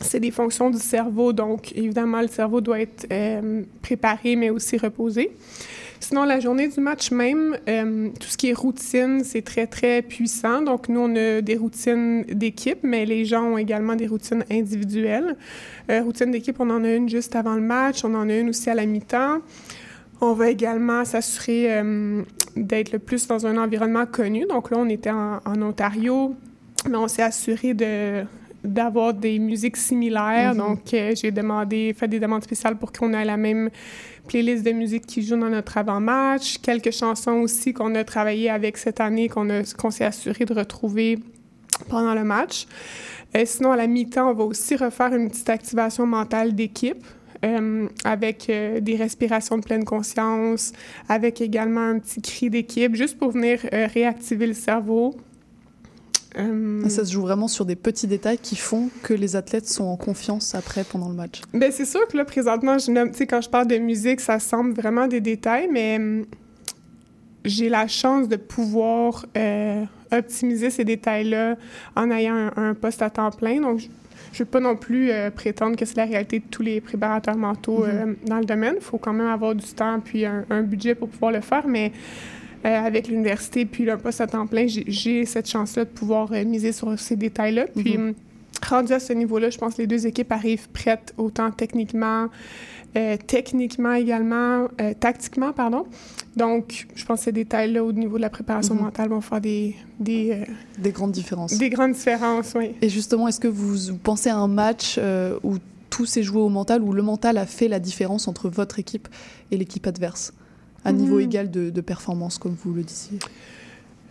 [0.00, 4.76] C'est des fonctions du cerveau, donc évidemment le cerveau doit être euh, préparé mais aussi
[4.76, 5.30] reposé.
[6.00, 10.00] Sinon, la journée du match même, euh, tout ce qui est routine, c'est très, très
[10.00, 10.62] puissant.
[10.62, 15.36] Donc, nous, on a des routines d'équipe, mais les gens ont également des routines individuelles.
[15.90, 18.50] Euh, routine d'équipe, on en a une juste avant le match, on en a une
[18.50, 19.38] aussi à la mi-temps.
[20.20, 21.82] On va également s'assurer
[22.56, 24.46] d'être le plus dans un environnement connu.
[24.46, 26.34] Donc là, on était en Ontario,
[26.88, 28.24] mais on s'est assuré de
[28.68, 30.54] d'avoir des musiques similaires.
[30.54, 30.58] Mhm.
[30.58, 33.70] Donc, euh, j'ai demandé, fait des demandes spéciales pour qu'on ait la même
[34.26, 36.58] playlist de musique qui joue dans notre avant-match.
[36.58, 41.18] Quelques chansons aussi qu'on a travaillé avec cette année, qu'on qu'on s'est assuré de retrouver
[41.88, 42.66] pendant le match.
[43.36, 47.04] Euh, sinon, à la mi-temps, on va aussi refaire une petite activation mentale d'équipe.
[47.44, 50.72] euh, avec euh, des respirations de pleine conscience,
[51.08, 55.16] avec également un petit cri d'équipe, juste pour venir euh, réactiver le cerveau.
[56.36, 59.84] Euh, Ça se joue vraiment sur des petits détails qui font que les athlètes sont
[59.84, 61.40] en confiance après, pendant le match.
[61.54, 64.74] Ben, c'est sûr que là, présentement, je nomme, quand je parle de musique, ça semble
[64.74, 66.26] vraiment des détails, mais hum,
[67.44, 71.56] j'ai la chance de pouvoir euh, optimiser ces détails-là
[71.96, 73.60] en ayant un, un poste à temps plein.
[73.60, 76.62] Donc, je ne veux pas non plus euh, prétendre que c'est la réalité de tous
[76.62, 78.74] les préparateurs mentaux euh, dans le domaine.
[78.76, 81.66] Il faut quand même avoir du temps puis un, un budget pour pouvoir le faire,
[81.66, 81.92] mais
[82.64, 86.72] avec l'université puis un poste à temps plein, j'ai- cette chance-là de pouvoir euh, miser
[86.72, 87.66] sur ces détails-là.
[87.76, 88.08] Puis, Mhm.
[88.08, 88.14] hum,
[88.68, 92.26] rendu à ce niveau-là, je pense que les deux équipes arrivent prêtes autant techniquement,
[92.96, 95.84] euh, techniquement également, euh, tactiquement, pardon.
[96.36, 98.82] Donc, je pense que ces détails-là au niveau de la préparation Mhm.
[98.82, 100.44] mentale vont faire des, des, euh,
[100.78, 101.56] Des grandes différences.
[101.58, 102.72] des grandes différences, oui.
[102.82, 105.56] Et justement, est-ce que vous, vous pensez à un match euh, où
[105.90, 109.08] tout s'est joué au mental, où le mental a fait la différence entre votre équipe
[109.50, 110.32] et l'équipe adverse,
[110.84, 111.22] à niveau Mhm.
[111.22, 113.18] égal de, de performance, comme vous le disiez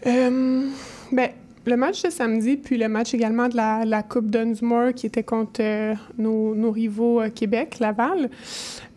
[0.05, 0.67] Euh,
[1.11, 1.29] ben,
[1.65, 5.23] le match de samedi, puis le match également de la, la Coupe Dunsmore qui était
[5.23, 8.29] contre euh, nos, nos rivaux euh, Québec, Laval,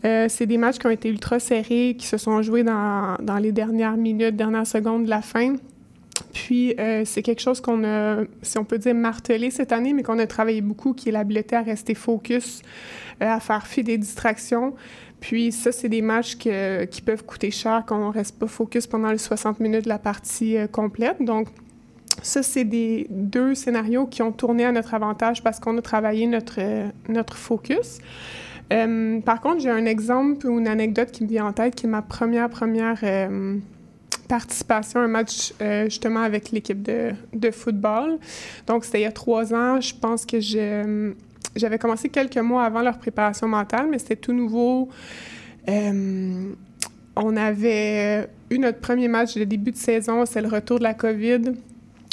[0.05, 3.39] euh, c'est des matchs qui ont été ultra serrés, qui se sont joués dans, dans
[3.39, 5.55] les dernières minutes, dernières secondes de la fin.
[6.33, 10.19] Puis, c'est quelque chose qu'on a, si on peut dire, martelé cette année, mais qu'on
[10.21, 12.63] a travaillé beaucoup, qui est l'habileté à rester focus,
[13.19, 14.75] à faire fi des distractions.
[15.21, 19.11] Puis ça, c'est des matchs qui peuvent coûter cher quand on reste pas focus pendant
[19.11, 21.23] les 60 minutes de la partie euh, complète.
[21.23, 21.49] Donc,
[22.23, 26.27] ça, c'est des deux scénarios qui ont tourné à notre avantage parce qu'on a travaillé
[26.27, 27.99] notre, euh, notre focus.
[28.73, 31.87] Euh, par contre, j'ai un exemple ou une anecdote qui me vient en tête, qui
[31.87, 33.03] est ma première, première
[34.29, 35.53] participation à un match
[35.87, 38.19] justement avec l'équipe de, de football.
[38.69, 39.81] Donc, c'était il y a trois ans.
[39.81, 41.13] Je pense que je,
[41.57, 44.89] j'avais commencé quelques mois avant leur préparation mentale, mais c'était tout nouveau.
[45.69, 46.53] Euh,
[47.17, 50.95] on avait eu notre premier match de début de saison, c'est le retour de la
[50.95, 51.41] COVID.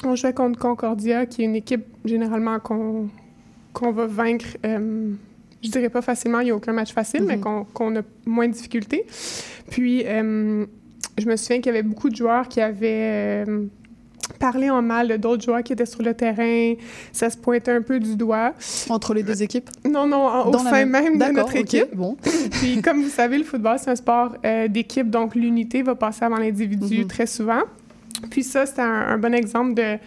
[0.04, 3.10] On jouait contre Concordia, qui est une équipe généralement qu'on
[3.74, 4.58] qu'on va vaincre.
[4.66, 5.12] euh,
[5.64, 7.42] je dirais pas facilement, il n'y a aucun match facile, mais Mhm.
[7.42, 9.06] qu'on qu'on a moins de difficultés.
[9.70, 10.66] Puis, euh,
[11.18, 13.44] je me souviens qu'il y avait beaucoup de joueurs qui avaient
[14.40, 16.74] parlé en mal d'autres joueurs qui étaient sur le terrain.
[17.12, 18.54] Ça se pointait un peu du doigt.
[18.90, 19.70] Entre les deux équipes?
[19.90, 21.96] Non, non, en- au sein même- même de notre équipe.
[21.96, 22.18] bon.
[22.52, 26.26] Puis, comme vous savez, le football, c'est un sport euh, d'équipe, donc l'unité va passer
[26.26, 27.08] avant l'individu Mhm.
[27.08, 27.62] très souvent.
[28.32, 29.98] Puis ça, c'est un, un bon exemple de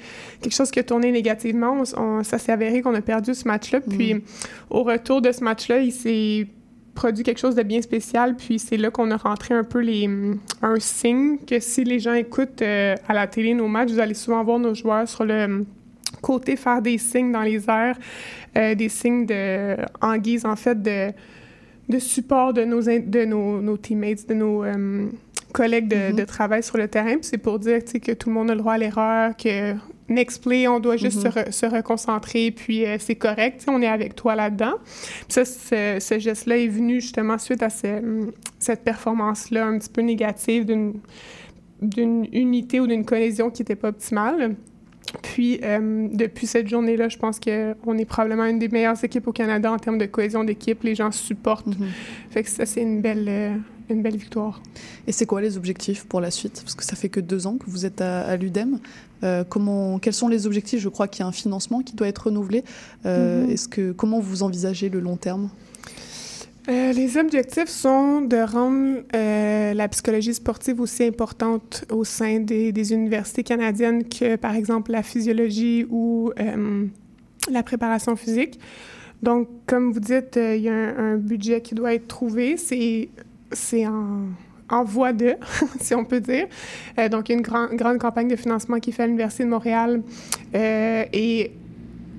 [0.41, 1.83] quelque chose qui a tourné négativement.
[1.97, 3.81] On- ça s'est avéré qu'on a perdu ce match-là.
[3.81, 4.21] Puis Mhm.
[4.71, 6.47] au retour de ce match-là, il s'est
[6.95, 8.37] produit quelque chose de bien spécial.
[8.37, 10.09] Puis c'est là qu'on a rentré un peu les,
[10.63, 14.15] un signe que si les gens écoutent euh, à la télé nos matchs, vous allez
[14.15, 15.65] souvent voir nos joueurs sur le
[16.23, 17.97] côté faire des signes dans les airs,
[18.57, 21.13] euh, des signes de, en guise en fait de
[21.89, 24.65] de support de nos, de nos, nos teammates, de nos
[25.53, 27.15] collègues de, de travail sur le terrain.
[27.17, 29.75] Puis c'est pour dire que tout le monde a le droit à l'erreur, que
[30.11, 33.87] next play, on doit juste se, re- se reconcentrer, puis euh, c'est correct, on est
[33.87, 34.75] avec toi là-dedans.
[35.29, 40.03] Ça, ce, ce geste-là est venu justement suite à ce- cette performance-là un petit peu
[40.03, 44.57] négative d'une unité ou d'une cohésion qui n'était pas optimale.
[45.23, 49.33] Puis, euh, depuis cette journée-là, je pense qu'on est probablement une des meilleures équipes au
[49.33, 50.83] Canada en termes de cohésion d'équipe.
[50.85, 51.67] Les gens supportent.
[52.31, 53.57] Fait que ça, c'est une belle, euh,
[53.89, 54.63] une belle victoire.
[55.09, 56.61] Et c'est quoi les objectifs pour la suite?
[56.63, 58.79] Parce que ça fait que deux ans que vous êtes à, à l'UDEM.
[59.23, 60.81] Euh, comment, quels sont les objectifs?
[60.81, 62.65] Je crois qu'il y a un financement qui doit être renouvelé.
[63.07, 63.51] Euh, Mhm.
[63.51, 65.51] Est-ce que comment vous envisagez le long terme?
[66.69, 69.01] Euh, les objectifs sont de rendre
[69.75, 75.03] la psychologie sportive aussi importante au sein des, des universités canadiennes que, par exemple, la
[75.03, 76.31] physiologie ou
[77.51, 78.61] la préparation physique.
[79.23, 82.57] Donc, comme vous dites, il y a un, un budget qui doit être trouvé.
[82.57, 83.09] C'est
[83.53, 84.27] c'est en,
[84.71, 85.35] en voie de,
[85.81, 86.47] si on peut dire.
[86.99, 90.03] Euh, donc, une gran- grande campagne de financement qui est faite à l'Université de Montréal.
[90.55, 91.53] Euh, et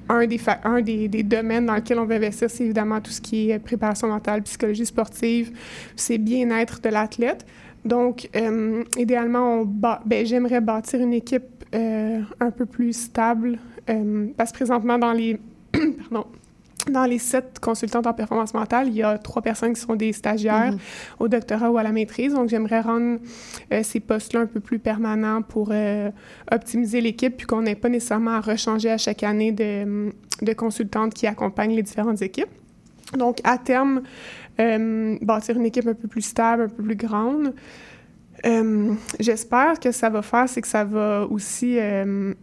[0.10, 3.52] un des, un des, domaines dans lequel on va investir, c'est évidemment tout ce qui
[3.52, 5.52] est préparation mentale, psychologie sportive,
[5.96, 7.46] c'est bien-être de l'athlète.
[7.86, 11.44] Donc, euh, idéalement, ben, j'aimerais bâtir une équipe
[11.74, 13.58] un peu plus stable,
[14.36, 15.40] parce que présentement, dans les,
[15.72, 16.28] pardon,
[16.90, 20.14] dans les sept consultantes en performance mentale, il y a trois personnes qui sont des
[20.14, 20.80] stagiaires Mhm.
[21.20, 22.34] au doctorat ou à la maîtrise.
[22.34, 23.20] Donc, j'aimerais rendre
[23.72, 26.10] euh, ces postes-là un peu plus permanents pour euh,
[26.52, 30.12] optimiser l'équipe, puis qu'on n'ait pas nécessairement à rechanger à chaque année de,
[30.42, 32.50] de consultantes qui accompagnent les différentes équipes.
[33.18, 34.02] Donc, à terme,
[34.60, 37.54] euh, bâtir une équipe un peu plus stable, un peu plus grande.
[38.46, 42.34] Euh, J'espère que ça va faire, c'est que ça va aussi euh,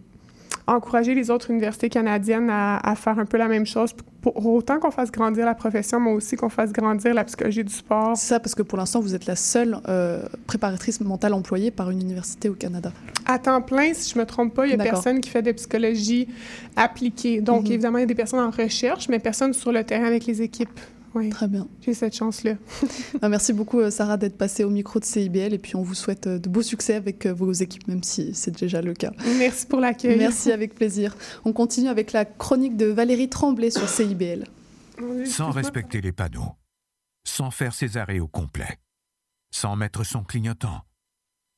[0.67, 4.79] encourager les autres universités canadiennes à, à faire un peu la même chose, pour autant
[4.79, 8.17] qu'on fasse grandir la profession, mais aussi qu'on fasse grandir la psychologie du sport.
[8.17, 11.91] C'est ça, parce que pour l'instant, vous êtes la seule euh, préparatrice mentale employée par
[11.91, 12.93] une université au Canada.
[13.27, 15.53] À temps plein, si je me trompe pas, il y a personne qui fait de
[15.53, 16.29] psychologie
[16.77, 17.41] appliquée.
[17.41, 17.73] Donc, Mhm.
[17.73, 20.43] évidemment, il y a des personnes en recherche, mais personne sur le terrain avec les
[20.43, 20.81] équipes.
[21.15, 21.31] Oui.
[21.31, 21.69] Très bien.
[21.81, 22.55] J'ai cette chance-là.
[23.23, 25.53] Ah, merci beaucoup, euh, Sarah, d'être passée au micro de CIBL.
[25.53, 28.35] Et puis, on vous souhaite euh, de beaux succès avec euh, vos équipes, même si
[28.35, 29.13] c'est déjà le cas.
[29.39, 30.19] Merci pour l'accueil.
[30.19, 31.17] Merci, avec plaisir.
[31.45, 34.45] On continue avec la chronique de Valérie Tremblay sur CIBL.
[35.25, 36.55] Sans respecter les panneaux,
[37.25, 38.79] sans faire ses arrêts au complet,
[39.51, 40.83] sans mettre son clignotant,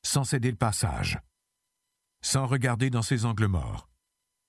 [0.02, 1.18] sans céder le passage,
[2.22, 3.88] sans regarder dans ses angles morts,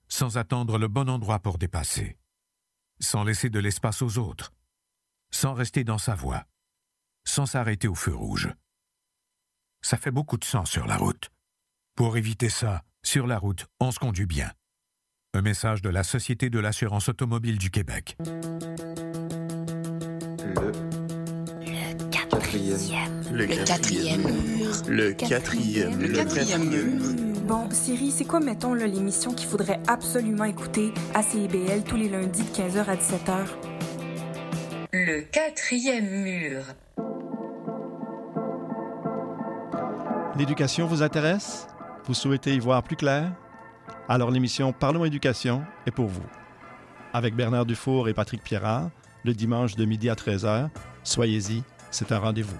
[0.08, 2.18] sans attendre le bon endroit pour dépasser,
[3.00, 4.54] sans laisser de l'espace aux autres,
[5.32, 6.44] sans rester dans sa voie,
[7.26, 8.54] sans s'arrêter au feu rouge.
[9.82, 11.30] Ça fait beaucoup de sang sur la route.
[11.96, 14.52] Pour éviter ça, sur la route, on se conduit bien.
[15.34, 18.18] Un message de la Société de l'assurance automobile du Québec.
[23.32, 24.72] Le quatrième mur.
[24.88, 26.00] Le quatrième.
[26.00, 27.42] Le quatrième mur.
[27.48, 32.44] Bon, Siri, c'est quoi, mettons, l'émission qu'il faudrait absolument écouter à CIBL tous les lundis
[32.44, 33.48] de 15h à 17h?
[34.94, 36.64] Le quatrième mur.
[40.38, 41.66] L'éducation vous intéresse?
[42.04, 43.32] Vous souhaitez y voir plus clair?
[44.10, 46.26] Alors l'émission Parlons éducation est pour vous.
[47.14, 48.90] Avec Bernard Dufour et Patrick Pierrard,
[49.24, 50.68] le dimanche de midi à 13h,
[51.06, 52.60] soyez-y, c'est un rendez-vous.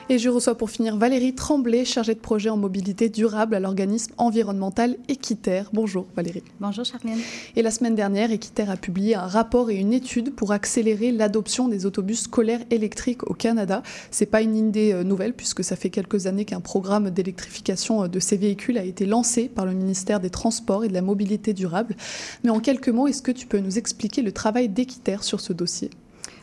[0.10, 4.14] Et je reçois pour finir Valérie Tremblay, chargée de projet en mobilité durable à l'organisme
[4.18, 5.70] environnemental Équiterre.
[5.74, 6.44] Bonjour Valérie.
[6.62, 7.20] Bonjour Charlène.
[7.58, 11.68] Et la semaine dernière, Équiterre a publié un rapport et une étude pour accélérer l'adoption
[11.68, 13.84] des autobus scolaires électriques au Canada.
[14.10, 18.08] C'est pas une idée euh, nouvelle puisque ça fait quelques années qu'un programme d'électrification euh,
[18.08, 21.52] de ces véhicules a été lancé par le ministère des Transports et de la Mobilité
[21.52, 21.98] durable.
[22.46, 25.52] Mais en quelques mots, est-ce que tu peux nous expliquer le travail d'Équiterre sur ce
[25.52, 25.90] dossier?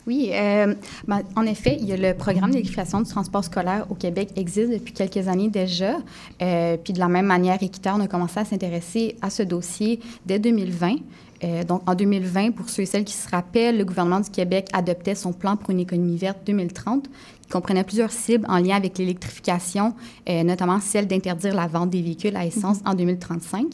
[0.06, 0.74] Oui, euh,
[1.08, 4.70] ben, en effet, il y a le programme d'électrification du transport scolaire au Québec existe
[4.70, 5.96] depuis quelques années déjà.
[6.42, 10.00] Euh, puis de la même manière, Équiterre, on a commencé à s'intéresser à ce dossier
[10.26, 10.96] dès 2020.
[11.42, 14.68] Euh, donc, en 2020, pour ceux et celles qui se rappellent, le gouvernement du Québec
[14.72, 17.08] adoptait son plan pour une économie verte 2030,
[17.48, 19.94] comprenait plusieurs cibles en lien avec l'électrification,
[20.28, 23.66] euh, notamment celle d'interdire la vente des véhicules à essence en 2035.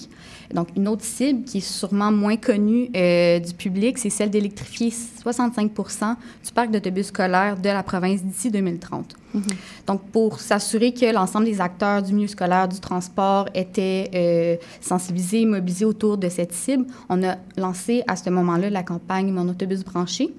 [0.54, 4.90] Donc, une autre cible qui est sûrement moins connue euh, du public, c'est celle d'électrifier
[4.90, 9.16] 65% du parc d'autobus scolaires de la province d'ici 2030.
[9.86, 15.46] Donc, pour s'assurer que l'ensemble des acteurs du milieu scolaire, du transport étaient euh, sensibilisés,
[15.46, 19.84] mobilisés autour de cette cible, on a lancé à ce moment-là la campagne Mon autobus
[19.84, 20.34] branché.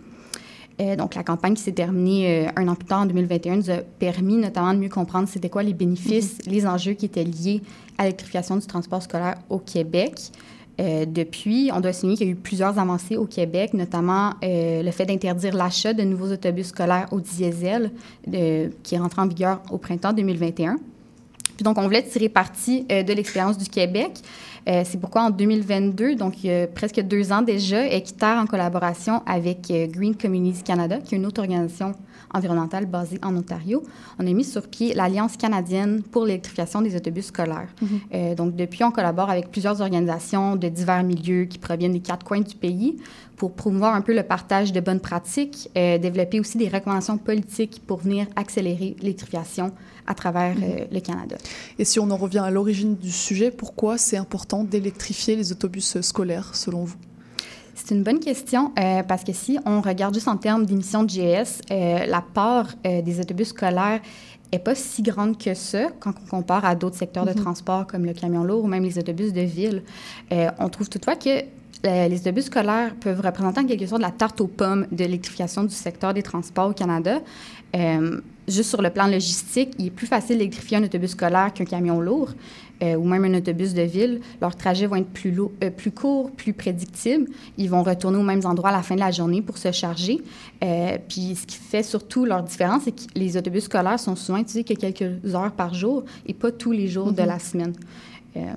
[0.81, 3.69] Euh, donc, la campagne qui s'est terminée euh, un an plus tard, en 2021, nous
[3.69, 7.61] a permis notamment de mieux comprendre c'était quoi les bénéfices, les enjeux qui étaient liés
[7.97, 10.31] à l'électrification du transport scolaire au Québec.
[10.79, 14.81] Euh, depuis, on doit souligner qu'il y a eu plusieurs avancées au Québec, notamment euh,
[14.81, 17.91] le fait d'interdire l'achat de nouveaux autobus scolaires au diesel,
[18.33, 20.77] euh, qui est rentré en vigueur au printemps 2021.
[21.61, 24.13] Puis donc, on voulait tirer parti euh, de l'expérience du Québec.
[24.67, 28.47] Euh, c'est pourquoi en 2022, donc il y a presque deux ans déjà, Equiterre, en
[28.47, 31.93] collaboration avec euh, Green Communities Canada, qui est une autre organisation
[32.33, 33.83] environnementale basée en Ontario,
[34.19, 37.69] on a mis sur pied l'Alliance canadienne pour l'électrification des autobus scolaires.
[37.81, 37.99] Mhm.
[38.13, 42.25] Euh, donc depuis, on collabore avec plusieurs organisations de divers milieux qui proviennent des quatre
[42.25, 42.97] coins du pays
[43.35, 47.81] pour promouvoir un peu le partage de bonnes pratiques, euh, développer aussi des recommandations politiques
[47.85, 49.71] pour venir accélérer l'électrification
[50.11, 51.37] à travers euh, le Canada.
[51.79, 55.99] Et si on en revient à l'origine du sujet, pourquoi c'est important d'électrifier les autobus
[56.01, 56.97] scolaires, selon vous?
[57.73, 61.09] C'est une bonne question euh, parce que si on regarde juste en termes d'émissions de
[61.09, 64.01] GS, euh, la part euh, des autobus scolaires
[64.51, 67.37] est pas si grande que ça quand on compare à d'autres secteurs de Mhm.
[67.41, 69.81] transport comme le camion lourd ou même les autobus de ville.
[70.59, 71.29] On trouve toutefois que
[71.83, 75.73] les autobus scolaires peuvent représenter en quelque sorte la tarte aux pommes de l'électrification du
[75.73, 77.19] secteur des transports au Canada.
[77.75, 81.65] Euh, juste sur le plan logistique, il est plus facile d'électrifier un autobus scolaire qu'un
[81.65, 82.29] camion lourd
[82.83, 84.19] euh, ou même un autobus de ville.
[84.41, 87.27] Leurs trajets vont être plus, lourds- euh, plus courts, plus prédictibles.
[87.57, 90.21] Ils vont retourner aux mêmes endroits à la fin de la journée pour se charger.
[90.63, 94.39] Euh, puis ce qui fait surtout leur différence, c'est que les autobus scolaires sont souvent
[94.39, 97.27] utilisés que quelques heures par jour et pas tous les jours de Mhm.
[97.27, 97.73] la semaine.
[98.37, 98.53] Euh,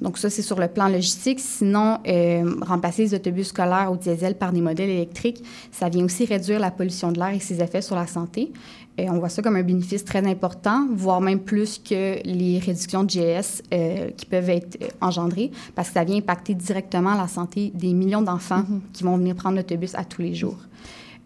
[0.00, 1.40] donc ça, c'est sur le plan logistique.
[1.40, 6.24] Sinon, euh, remplacer les autobus scolaires au diesel par des modèles électriques, ça vient aussi
[6.24, 8.52] réduire la pollution de l'air et ses effets sur la santé.
[8.96, 13.04] Et on voit ça comme un bénéfice très important, voire même plus que les réductions
[13.04, 17.28] de GS euh, qui peuvent être euh, engendrées, parce que ça vient impacter directement la
[17.28, 20.58] santé des millions d'enfants qui vont venir prendre l'autobus à tous les jours.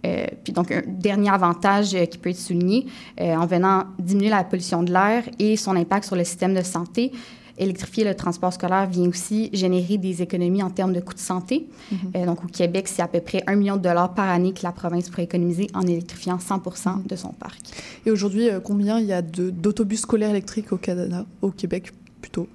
[0.04, 2.86] Euh, puis donc, un dernier avantage euh, qui peut être souligné,
[3.20, 6.62] euh, en venant diminuer la pollution de l'air et son impact sur le système de
[6.62, 7.12] santé,
[7.58, 11.68] électrifier le transport scolaire vient aussi générer des économies en termes de coûts de santé.
[11.90, 11.98] Mhm.
[12.16, 14.62] Euh, donc, au Québec, c'est à peu près un million de dollars par année que
[14.62, 17.60] la province pourrait économiser en électrifiant 100 de son parc.
[18.06, 22.48] Et aujourd'hui, euh, combien il y a d'autobus scolaires électriques au Canada, au Québec plutôt?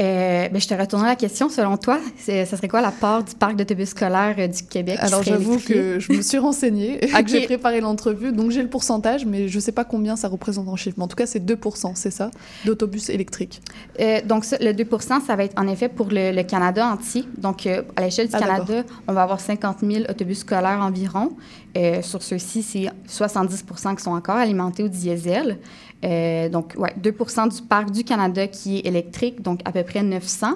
[0.00, 1.48] Euh, ben, je te retournerai la question.
[1.48, 5.22] Selon toi, ça serait quoi la part du parc d'autobus scolaire euh, du Québec Alors
[5.22, 9.24] j'avoue que je me suis renseignée, et que j'ai préparé l'entrevue, donc j'ai le pourcentage,
[9.24, 10.96] mais je ne sais pas combien ça représente en chiffres.
[10.98, 12.30] Mais en tout cas, c'est 2%, c'est ça,
[12.64, 13.62] d'autobus électriques.
[14.00, 17.24] Euh, donc, le 2% ça va être en effet pour le, le Canada entier.
[17.38, 21.30] Donc, euh, à l'échelle du Ah, Canada, on va avoir 50 000 autobus scolaires environ.
[21.76, 25.58] Euh, sur ceux-ci, c'est 70% qui sont encore alimentés au diesel.
[26.04, 30.02] Euh, donc, ouais, 2% du parc du Canada qui est électrique, donc à peu près
[30.02, 30.54] 900.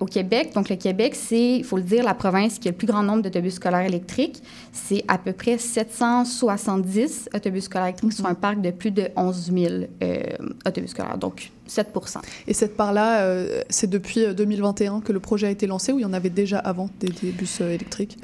[0.00, 2.76] Au Québec, donc le Québec, c'est, il faut le dire, la province qui a le
[2.76, 4.42] plus grand nombre d'autobus scolaires électriques.
[4.72, 9.52] C'est à peu près 770 autobus scolaires électriques sur un parc de plus de 11
[9.54, 10.22] 000 euh,
[10.66, 15.46] autobus scolaires, donc 7% Et cette part-là, euh, c'est depuis euh, 2021 que le projet
[15.46, 18.18] a été lancé ou il y en avait déjà avant des, des bus électriques?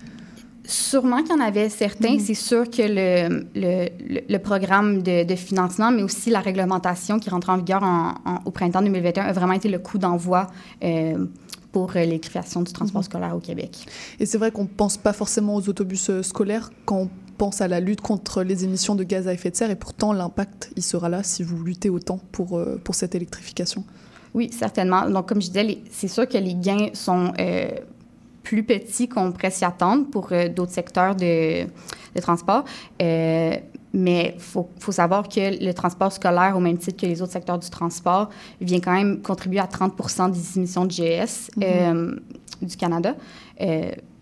[0.70, 2.18] Sûrement qu'il y en avait certains.
[2.18, 7.18] C'est sûr que le, le, le- le programme de, de financement, mais aussi la réglementation
[7.18, 10.46] qui rentre en vigueur en- en- au printemps 2021 a vraiment été le coup d'envoi
[10.84, 11.24] euh,
[11.72, 13.78] pour euh, l'électrification du transport scolaire au Québec.
[14.20, 17.08] Et c'est vrai qu'on ne pense pas forcément aux autobus euh, scolaires quand on
[17.38, 20.12] pense à la lutte contre les émissions de gaz à effet de serre, et pourtant
[20.12, 23.84] l'impact, il sera là si vous luttez autant pour, euh, pour cette électrification.
[24.34, 25.08] Oui, certainement.
[25.08, 27.68] Donc, comme je disais, c'est sûr que les gains sont euh,
[28.48, 32.64] plus petits qu'on pourrait s'y attendre pour euh, d'autres secteurs de, de transport.
[33.02, 33.54] Euh,
[33.92, 37.32] mais il faut, faut savoir que le transport scolaire, au même titre que les autres
[37.32, 38.30] secteurs du transport,
[38.60, 42.16] vient quand même contribuer à 30% des émissions de GS euh,
[42.62, 43.14] du Canada,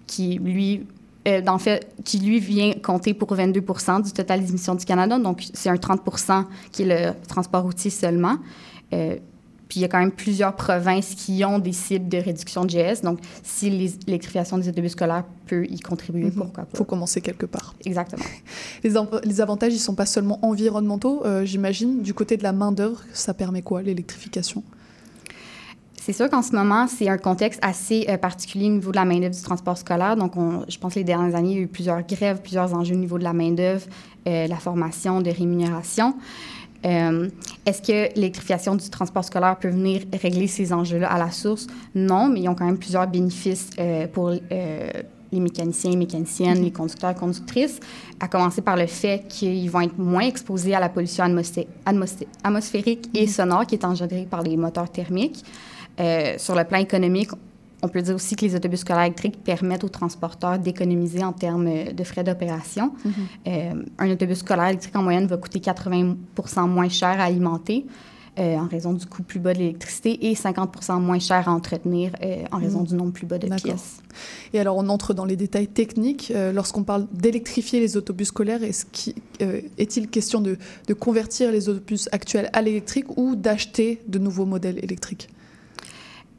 [0.07, 0.87] qui, lui,
[1.27, 5.19] euh, en fait, qui lui vient compter pour 22% du total des émissions du Canada.
[5.19, 8.37] Donc, c'est un 30% qui est le transport routier seulement.
[8.93, 9.17] Euh,
[9.69, 12.71] puis il y a quand même plusieurs provinces qui ont des cibles de réduction de
[12.71, 13.03] GS.
[13.03, 16.71] Donc, si l'électrification des autobus scolaires peut y contribuer, pourquoi pas?
[16.75, 17.75] Il faut commencer quelque part.
[17.85, 18.25] Exactement.
[18.85, 22.03] Les, av- les avantages, ils ne sont pas seulement environnementaux, euh, j'imagine.
[22.03, 24.63] Du côté de la main-d'œuvre, ça permet quoi, l'électrification?
[26.01, 29.05] C'est sûr qu'en ce moment, c'est un contexte assez euh, particulier au niveau de la
[29.05, 30.15] main-d'œuvre du transport scolaire.
[30.17, 32.73] Donc, on, je pense que les dernières années, il y a eu plusieurs grèves, plusieurs
[32.75, 33.87] enjeux au niveau de la main-d'œuvre,
[34.29, 36.15] euh, la formation, de rémunération.
[36.87, 37.29] Euh,
[37.65, 41.67] Est-ce que l'électrification du transport scolaire peut venir régler ces enjeux-là à la source?
[41.95, 44.91] Non, mais ils ont quand même plusieurs bénéfices euh, pour euh,
[45.33, 47.81] les mécaniciens et mécaniciennes, les conducteurs et conductrices,
[48.21, 52.29] à commencer par le fait qu'ils vont être moins exposés à la pollution atmosphé- atmosphé-
[52.45, 55.45] atmosphérique et sonore qui est engendrée par les moteurs thermiques.
[55.99, 57.31] Euh, sur le plan économique,
[57.87, 61.93] on peut dire aussi que les autobus scolaires électriques permettent aux transporteurs d'économiser en termes
[61.93, 62.93] de frais d'opération.
[63.47, 67.87] Euh, un autobus scolaire électrique en moyenne va coûter 80% moins cher à alimenter
[68.39, 72.13] euh, en raison du coût plus bas de l'électricité et 50% moins cher à entretenir
[72.23, 72.87] euh, en raison Mhm.
[72.87, 74.03] du nombre plus bas de pièces.
[74.53, 76.31] Et alors, on entre dans les détails techniques.
[76.35, 82.09] Euh, Lorsqu'on parle d'électrifier les autobus scolaires, euh, est-il question de, de convertir les autobus
[82.13, 85.29] actuels à l'électrique ou d'acheter de nouveaux modèles électriques?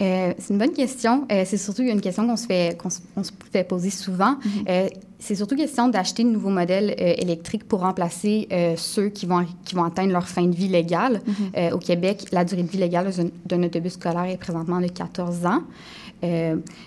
[0.01, 1.25] Euh, c'est une bonne question.
[1.31, 4.35] Euh, c'est surtout une question qu'on se fait, qu'on se, on se fait poser souvent.
[4.69, 4.87] Euh,
[5.19, 9.83] c'est surtout question d'acheter de nouveaux modèles électriques pour remplacer ceux qui vont, qui vont
[9.83, 11.21] atteindre leur fin de vie légale.
[11.25, 11.73] Mhm.
[11.73, 13.11] Au Québec, la durée de vie légale
[13.47, 15.63] d'un- autobus scolaire est présentement de 14 ans.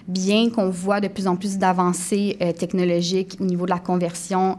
[0.06, 4.56] Bien qu'on voit de plus en plus d'avancées technologiques au niveau de la conversion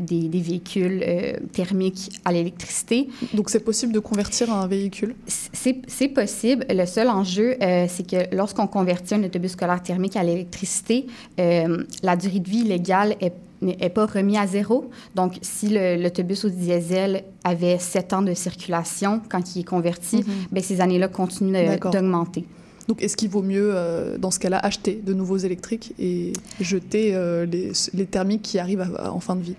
[0.00, 3.08] des, des véhicules euh, thermiques à l'électricité.
[3.34, 5.14] Donc, c'est possible de convertir un véhicule?
[5.26, 6.66] C'est possible.
[6.70, 11.06] Le seul enjeu, euh, c'est que lorsqu'on convertit un autobus scolaire thermique à l'électricité,
[11.38, 13.32] euh, la durée de vie légale est
[13.62, 14.88] n'est pas remis à zéro.
[15.14, 20.24] Donc, si l'autobus au diesel avait sept ans de circulation quand il est converti, Mhm.
[20.50, 22.46] ben, ces années-là continuent d'augmenter.
[22.88, 27.14] Donc, est-ce qu'il vaut mieux, euh, dans ce cas-là, acheter de nouveaux électriques et jeter
[27.14, 29.56] euh, les, les thermiques qui arrivent à- à- en fin de vie?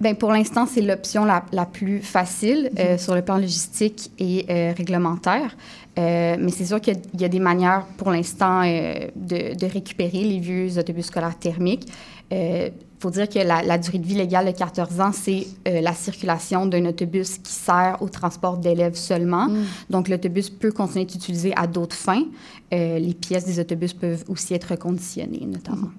[0.00, 2.78] Bien, pour l'instant, c'est l'option la, la plus facile Mhm.
[2.78, 5.56] euh, sur le plan logistique et euh, réglementaire.
[5.98, 9.54] Euh, mais c'est sûr qu'il y a- il y, a des manières pour l'instant de,
[9.54, 11.86] de récupérer les vieux autobus scolaires thermiques.
[12.32, 15.92] Il faut dire que la, la durée de vie légale de 14 ans, c'est la
[15.94, 19.46] circulation d'un autobus qui sert au transport d'élèves seulement.
[19.48, 19.64] Mm.
[19.90, 22.24] Donc, l'autobus peut continuer d'être utilisé à d'autres fins.
[22.72, 25.90] Les pièces des autobus peuvent aussi être reconditionnées, notamment.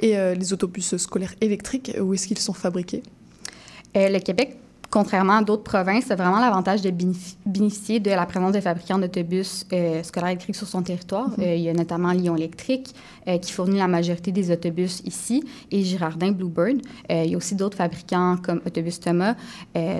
[0.00, 3.02] Et euh, les autobus scolaires électriques, où est-ce qu'ils sont fabriqués?
[3.96, 4.56] Euh, le Québec,
[4.90, 8.98] contrairement à d'autres provinces, a vraiment l'avantage de bénéfi- bénéficier de la présence de fabricants
[8.98, 11.28] d'autobus euh, scolaires électriques sur son territoire.
[11.30, 11.36] Mhm.
[11.40, 12.94] Euh, il y a notamment Lyon Électrique
[13.26, 16.80] euh, qui fournit la majorité des autobus ici et Girardin Bluebird.
[17.10, 19.34] Il y a aussi d'autres fabricants comme Autobus Thomas.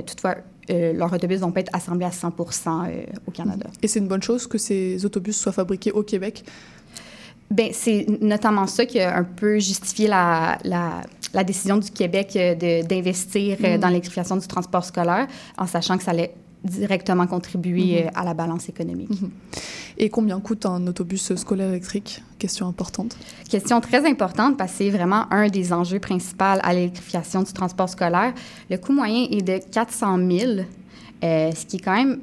[0.07, 0.37] Toutefois,
[0.71, 3.67] euh, leurs autobus vont pas être assemblés à 100% euh, au Canada.
[3.83, 6.45] Et c'est une bonne chose que ces autobus soient fabriqués au Québec?
[7.49, 11.03] Ben, c'est notamment ça qui a un peu justifié la, la,
[11.37, 15.27] la décision du Québec euh, d'investir euh, dans l'électrification du transport scolaire,
[15.59, 16.33] en sachant que ça allait
[16.65, 18.07] directement contribuer Mhm.
[18.09, 19.11] euh, à la balance économique.
[19.11, 19.31] Mhm.
[19.99, 22.23] Et combien coûte un autobus scolaire électrique?
[22.39, 23.17] Question importante.
[23.49, 27.89] Question très importante parce que c'est vraiment un des enjeux principaux à l'électrification du transport
[27.89, 28.33] scolaire.
[28.69, 30.53] Le coût moyen est de 400 000,
[31.23, 32.19] euh, ce qui est quand même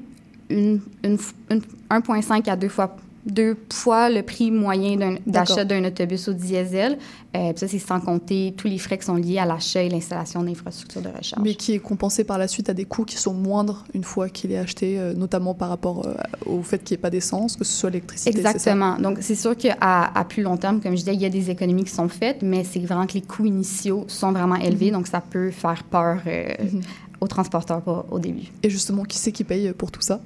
[0.49, 2.95] une, une f- une- 1,5 à 2 fois,
[3.25, 6.97] deux fois le prix moyen d'achat d'un autobus au diesel.
[7.35, 10.43] Euh, ça, c'est sans compter tous les frais qui sont liés à l'achat et l'installation
[10.43, 11.41] d'infrastructures de recharge.
[11.41, 14.29] Mais qui est compensé par la suite à des coûts qui sont moindres une fois
[14.29, 16.13] qu'il est acheté, euh, notamment par rapport euh,
[16.45, 18.31] au fait qu'il n'y ait pas d'essence, que ce soit l'électricité.
[18.41, 18.49] ça?
[18.51, 18.97] Exactement.
[18.99, 21.49] Donc, c'est sûr qu'à à plus long terme, comme je disais, il y a des
[21.49, 24.93] économies qui sont faites, mais c'est vraiment que les coûts initiaux sont vraiment élevés, Mhm.
[24.97, 26.81] donc ça peut faire peur Mhm.
[27.21, 28.51] aux transporteurs au début.
[28.61, 30.19] Et justement, qui c'est qui paye pour tout ça?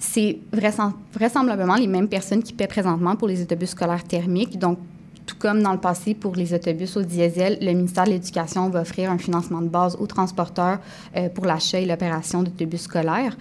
[0.00, 4.58] C'est vraisem- vraisemblablement les mêmes personnes qui paient présentement pour les autobus scolaires thermiques.
[4.58, 4.78] Donc,
[5.26, 8.82] tout comme dans le passé pour les autobus au diesel, le ministère de l'Éducation va
[8.82, 10.80] offrir un financement de base aux transporteurs
[11.16, 13.34] euh, pour l'achat et l'opération d'autobus scolaires.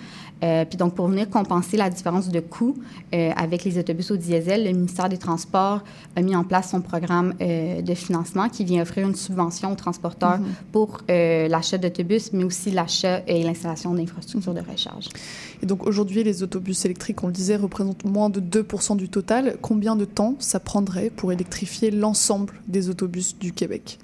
[0.43, 2.75] Euh, puis donc, pour venir compenser la différence de coût
[3.13, 5.81] euh, avec les autobus au diesel, le ministère des Transports
[6.15, 9.75] a mis en place son programme euh, de financement qui vient offrir une subvention aux
[9.75, 10.45] transporteurs Mhm.
[10.71, 15.09] pour l'achat d'autobus, mais aussi l'achat et l'installation d'infrastructures de recharge.
[15.61, 19.57] Et donc aujourd'hui, les autobus électriques, on le disait, représentent moins de 2% du total.
[19.61, 23.99] Combien de temps ça prendrait pour électrifier l'ensemble des autobus du Québec?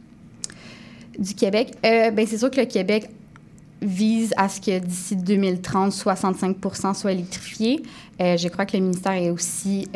[1.17, 3.09] Du Québec, euh, ben c'est sûr que le Québec
[3.81, 7.81] vise à ce que d'ici 2030, 65% soit électrifié.
[8.21, 9.87] Euh, je crois que le ministère est aussi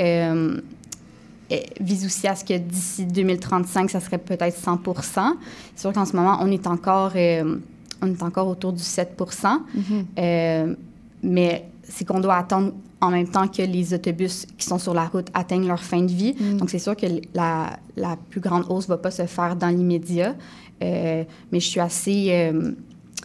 [1.53, 5.33] euh, vise aussi à ce que d'ici 2035, ça serait peut-être 100%
[5.75, 7.57] C'est sûr qu'en ce moment, on est encore euh,
[8.01, 10.05] on est encore autour du 7 Mhm.
[10.17, 10.75] Euh,
[11.21, 15.05] mais c'est qu'on doit attendre en même temps que les autobus qui sont sur la
[15.05, 16.35] route atteignent leur fin de vie.
[16.39, 16.57] Mm.
[16.57, 19.67] Donc, c'est sûr que la, la plus grande hausse ne va pas se faire dans
[19.67, 20.35] l'immédiat.
[20.81, 22.51] Mais je suis assez,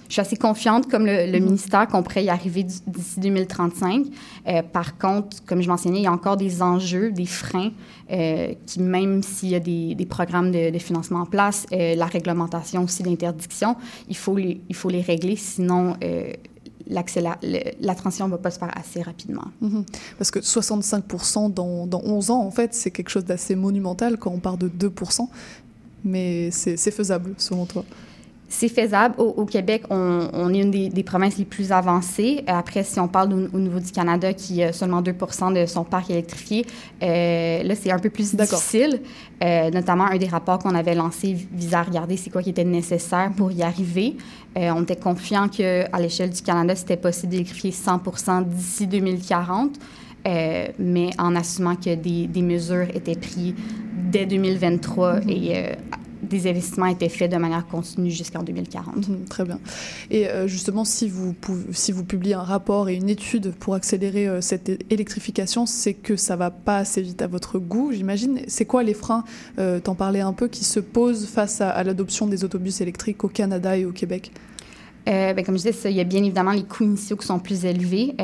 [0.08, 4.06] je suis assez confiante, comme le, le ministère, qu'on pourrait y arriver d'ici 2035.
[4.46, 7.72] Euh, par contre, comme je mentionnais, il y a encore des enjeux, des freins,
[8.10, 11.94] euh, qui, même s'il y a des, des programmes de, de, financement en place, euh,
[11.94, 13.76] la réglementation aussi d'interdiction,
[14.08, 15.94] il, faut les, il faut les régler, sinon
[16.90, 19.44] la transition ne va pas se faire assez rapidement.
[19.60, 19.84] Mhm.
[20.16, 21.04] Parce que 65
[21.50, 24.68] dans, dans 11 ans, en fait, c'est quelque chose d'assez monumental quand on part de
[24.68, 25.28] 2%
[26.04, 27.84] mais c'est faisable, selon toi?
[28.58, 29.14] C'est faisable.
[29.18, 32.42] Au, Québec, on, est une des, provinces les plus avancées.
[32.48, 36.10] Après, si on parle au, niveau du Canada, qui a seulement 2% de son parc
[36.10, 36.66] électrifié,
[37.00, 39.00] euh, là, c'est un peu plus difficile.
[39.44, 42.64] Euh, notamment, un des rapports qu'on avait lancé visait à regarder c'est quoi qui était
[42.64, 44.16] nécessaire pour y arriver.
[44.56, 49.78] Euh, on était confiant qu'à l'échelle du Canada, c'était possible d'électrifier 100% d'ici 2040.
[50.26, 53.54] mais en assumant que des, mesures étaient prises
[54.10, 55.30] dès 2023 mm-hmm.
[55.30, 55.76] et
[56.22, 59.08] des investissements étaient faits de manière continue jusqu'en 2040.
[59.08, 59.58] Mhm, très bien.
[60.10, 61.34] Et euh, justement, si vous,
[61.72, 66.16] si vous publiez un rapport et une étude pour accélérer euh, cette électrification, c'est que
[66.16, 68.40] ça va pas assez vite à votre goût, j'imagine.
[68.46, 69.24] C'est quoi les freins,
[69.58, 73.28] euh, t'en parlais un peu, qui se posent face à, l'adoption des autobus électriques au
[73.28, 74.32] Canada et au Québec?
[75.06, 77.64] Ben, comme je disais, il y a bien évidemment les coûts initiaux qui sont plus
[77.64, 78.14] élevés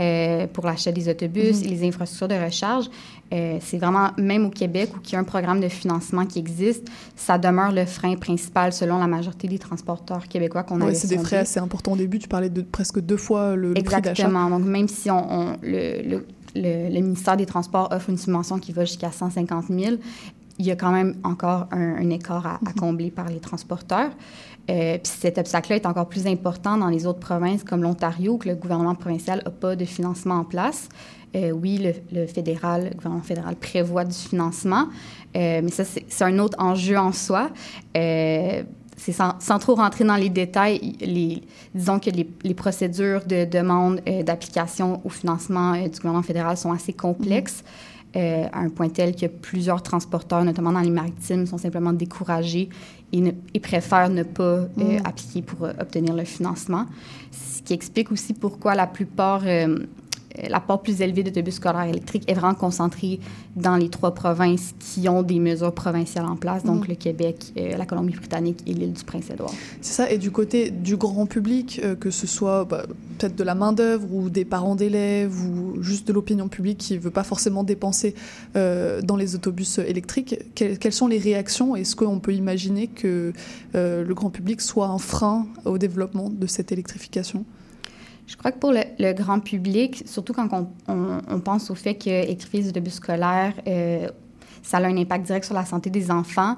[0.52, 1.64] pour l'achat des autobus mhm.
[1.64, 2.90] et les infrastructures de recharge.
[3.32, 6.38] Euh, c'est vraiment, même au Québec, où il y a un programme de financement qui
[6.38, 10.86] existe, ça demeure le frein principal selon la majorité des transporteurs québécois qu'on a.
[10.86, 12.18] Oui, c'est des frais assez importants au début.
[12.18, 13.98] Tu parlais de presque deux fois le, prix d'achat.
[13.98, 14.50] Exactement.
[14.50, 16.22] Donc, même si on, le,
[16.54, 19.96] le, ministère des Transports offre une subvention qui va jusqu'à 150 000,
[20.58, 22.74] il y a quand même encore un, écart à, mhm.
[22.74, 24.10] combler par les transporteurs.
[24.70, 28.48] Euh, puis cet obstacle-là est encore plus important dans les autres provinces comme l'Ontario, que
[28.48, 30.88] le gouvernement provincial n'a pas de financement en place.
[31.34, 31.80] Euh, oui,
[32.12, 34.86] le, fédéral, le gouvernement fédéral prévoit du financement,
[35.36, 37.50] euh, mais ça, c'est un autre enjeu en soi.
[37.96, 38.62] Euh,
[38.96, 41.42] c'est sans, trop rentrer dans les détails, les,
[41.74, 47.64] disons que les, procédures de demande d'application au financement du gouvernement fédéral sont assez complexes.
[48.14, 52.68] à un point tel que plusieurs transporteurs, notamment dans les maritimes, sont simplement découragés
[53.12, 54.68] et, préfèrent ne pas
[55.04, 56.86] appliquer pour obtenir le financement.
[57.32, 59.42] Ce qui explique aussi pourquoi la plupart
[60.38, 63.20] euh, l'apport plus élevé d'autobus scolaires électriques est vraiment concentré
[63.56, 66.88] dans les trois provinces qui ont des mesures provinciales en place, donc mhm.
[66.88, 69.52] le Québec, euh, la Colombie-Britannique et l'île du Prince-Édouard.
[69.80, 70.10] C'est ça.
[70.10, 72.84] Et du côté du grand public, euh, que ce soit bah,
[73.18, 76.98] peut-être de la main-d'œuvre ou des parents d'élèves ou juste de l'opinion publique qui ne
[76.98, 78.14] veut pas forcément dépenser
[78.54, 83.32] dans les autobus électriques, quelles sont les réactions Est-ce qu'on peut imaginer que
[83.74, 87.44] le grand public soit un frein au développement de cette électrification?
[88.26, 90.48] Je crois que pour le, grand public, surtout quand
[90.88, 94.08] on, pense au fait que électrifier les autobus scolaires, euh,
[94.62, 96.56] ça a un impact direct sur la santé des enfants,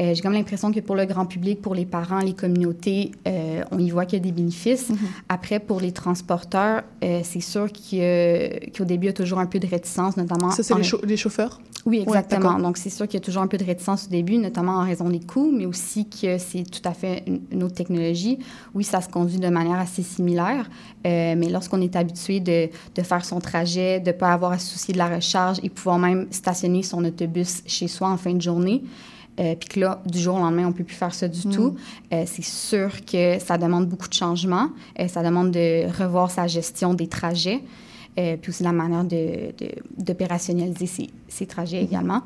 [0.00, 3.62] euh, j'ai comme l'impression que pour le grand public, pour les parents, les communautés, euh,
[3.70, 4.90] on y voit qu'il y a des bénéfices.
[4.90, 4.96] Mm-hmm.
[5.28, 9.66] Après, pour les transporteurs, c'est sûr qu'au début, il y a toujours un peu de
[9.66, 10.50] réticence, notamment...
[10.50, 10.74] Ça, c'est
[11.04, 11.60] les, chauffeurs?
[11.84, 12.58] Oui, exactement.
[12.58, 14.84] Donc, c'est sûr qu'il y a toujours un peu de réticence au début, notamment en
[14.84, 18.38] raison des coûts, mais aussi que c'est tout à fait une, autre technologie.
[18.74, 20.70] Oui, ça se conduit de manière assez similaire,
[21.06, 24.58] euh, mais lorsqu'on est habitué de, de, faire son trajet, de ne pas avoir à
[24.58, 28.34] se soucier de la recharge et pouvoir même stationner son autobus chez soi en fin
[28.34, 28.82] de journée,
[29.40, 31.48] euh, puis que là, du jour au lendemain, on ne peut plus faire ça du
[31.48, 31.52] mm.
[31.52, 31.76] tout.
[32.12, 34.68] Euh, c'est sûr que ça demande beaucoup de changements.
[35.08, 37.62] ça demande de revoir sa gestion des trajets.
[38.18, 42.20] Euh, puis aussi la manière d'opérationnaliser de, ces, ces, trajets également.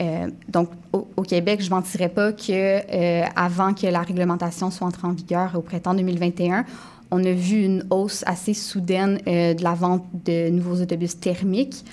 [0.00, 4.86] Euh, donc, au, Québec, je ne mentirais pas que euh, avant que la réglementation soit
[4.86, 6.64] entrée en vigueur au printemps 2021,
[7.10, 11.84] on a vu une hausse assez soudaine de la vente de nouveaux autobus thermiques,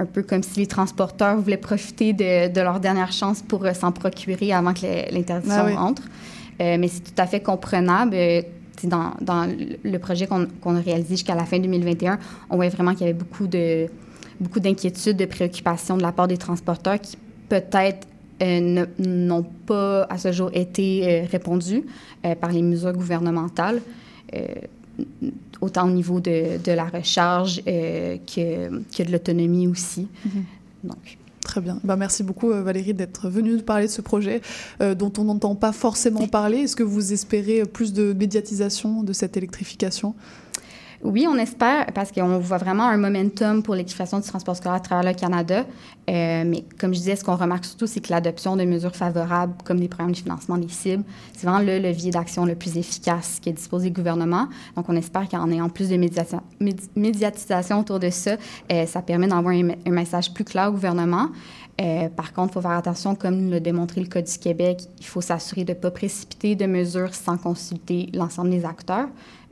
[0.00, 3.92] un peu comme si les transporteurs voulaient profiter de, de leur dernière chance pour s'en
[3.92, 6.02] procurer avant que l'interdiction ah entre.
[6.58, 8.16] mais c'est tout à fait comprenable
[8.84, 9.48] dans, dans,
[9.82, 13.18] le projet qu'on a réalisé jusqu'à la fin 2021, on voyait vraiment qu'il y avait
[13.18, 13.88] beaucoup de
[14.40, 18.06] beaucoup d'inquiétudes, de préoccupations de la part des transporteurs qui peut-être
[18.42, 21.84] euh, n'ont pas à ce jour été euh, répondues
[22.24, 23.82] euh, par les mesures gouvernementales,
[25.60, 30.08] autant au niveau de, de la recharge que, que, de l'autonomie aussi.
[30.26, 30.88] Mm-hmm.
[30.88, 31.18] Donc,
[31.50, 31.80] Très bien.
[31.82, 34.40] Bah, merci beaucoup euh, Valérie d'être venue nous parler de ce projet
[34.80, 36.58] euh, dont on n'entend pas forcément parler.
[36.58, 40.14] Est-ce que vous espérez plus de médiatisation de cette électrification?
[41.02, 44.80] Oui, on espère, parce qu'on voit vraiment un momentum pour l'équitation du transport scolaire à
[44.80, 45.64] travers le Canada.
[46.10, 49.54] Euh, mais comme je disais, ce qu'on remarque surtout, c'est que l'adoption de mesures favorables,
[49.64, 53.38] comme des programmes de financement des cibles, c'est vraiment le levier d'action le plus efficace
[53.40, 54.48] qui est disposé du gouvernement.
[54.76, 55.96] Donc, on espère qu'en ayant plus de
[56.96, 58.36] médiatisation autour de ça,
[58.70, 61.28] euh, ça permet d'envoyer un, message plus clair au gouvernement.
[61.80, 65.06] Euh, par contre, il faut faire attention, comme l'a démontré le Code du Québec, il
[65.06, 69.08] faut s'assurer de ne pas précipiter de mesures sans consulter l'ensemble des acteurs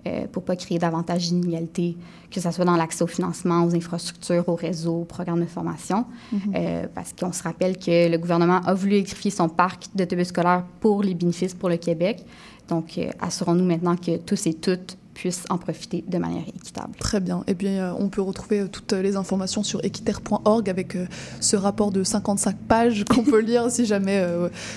[0.06, 1.96] euh, pour ne pas créer davantage d'inégalités,
[2.30, 6.04] que ce soit dans l'accès au financement, aux infrastructures, aux réseaux, aux programmes de formation.
[6.32, 6.38] Mm-hmm.
[6.54, 10.64] euh, parce qu'on se rappelle que le gouvernement a voulu électrifier son parc d'autobus scolaires
[10.80, 12.24] pour les bénéfices pour le Québec.
[12.68, 16.94] Donc, euh, assurons-nous maintenant que tous et toutes puissent en profiter de manière équitable.
[16.96, 17.38] Très bien.
[17.48, 21.06] Et eh bien, euh, on peut retrouver euh, toutes les informations sur équiterre.org avec euh,
[21.40, 24.24] ce rapport de 55 pages qu'on peut lire si jamais,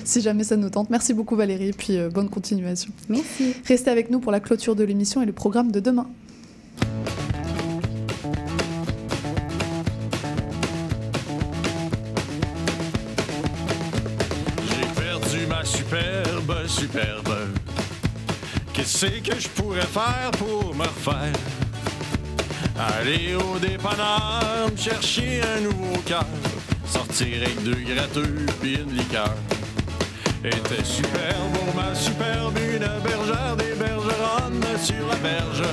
[0.03, 0.89] si jamais ça nous tente.
[0.89, 2.91] Merci beaucoup Valérie, et puis bonne continuation.
[3.07, 3.53] Merci.
[3.65, 6.07] Restez avec nous pour la clôture de l'émission et le programme de demain.
[14.65, 17.60] J'ai perdu ma superbe, superbe
[18.73, 21.33] Qu'est-ce que je pourrais faire pour me refaire?
[22.97, 26.25] Aller au dépanneur, me chercher un nouveau cœur,
[26.85, 29.35] sortir avec deux gratteux puis une liqueur.
[30.43, 35.63] Était super pour ma superbe, une bergère des bergeronnes sur la berge.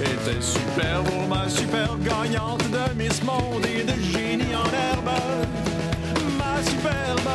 [0.00, 5.10] Était super pour ma superbe gagnante de Miss Monde et de génie en herbe.
[6.36, 7.30] Ma superbe,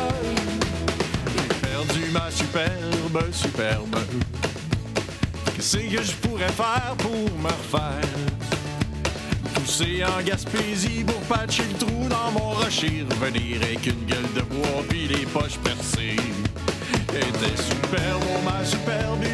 [1.34, 3.96] j'ai perdu ma superbe, superbe.
[5.68, 8.08] Qu'est-ce que je pourrais faire pour me refaire?
[9.52, 14.42] Pousser en Gaspésie pour patcher le trou dans mon rocher, revenir avec une gueule de
[14.42, 16.14] bois puis les poches percées.
[17.12, 19.24] Était super, bon, ma superbe,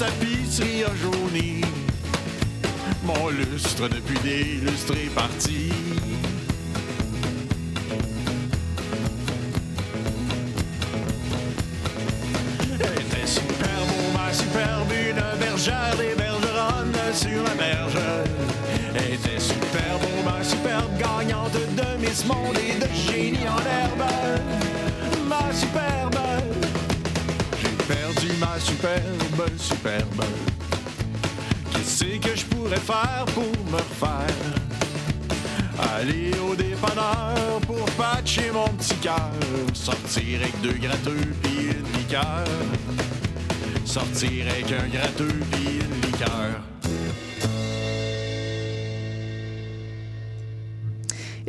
[0.00, 1.60] tapisserie a.
[3.04, 5.70] Mon lustre depuis des lustres est parti.
[12.80, 17.98] Était super beau, ma superbe, une bergère des bergeronnes sur la berge.
[18.94, 24.08] Était super beau, ma superbe, gagnante de Miss Monde et de génie en herbe.
[25.28, 26.19] Ma superbe
[28.80, 30.24] superbe, superbe.
[31.70, 34.26] Qu'est-ce que je pourrais faire pour me refaire?
[35.96, 39.32] Aller au dépanneur pour patcher mon petit cœur.
[39.74, 42.44] Sortir avec deux gratteux puis une liqueur.
[43.84, 45.79] Sortir avec un gratteux puis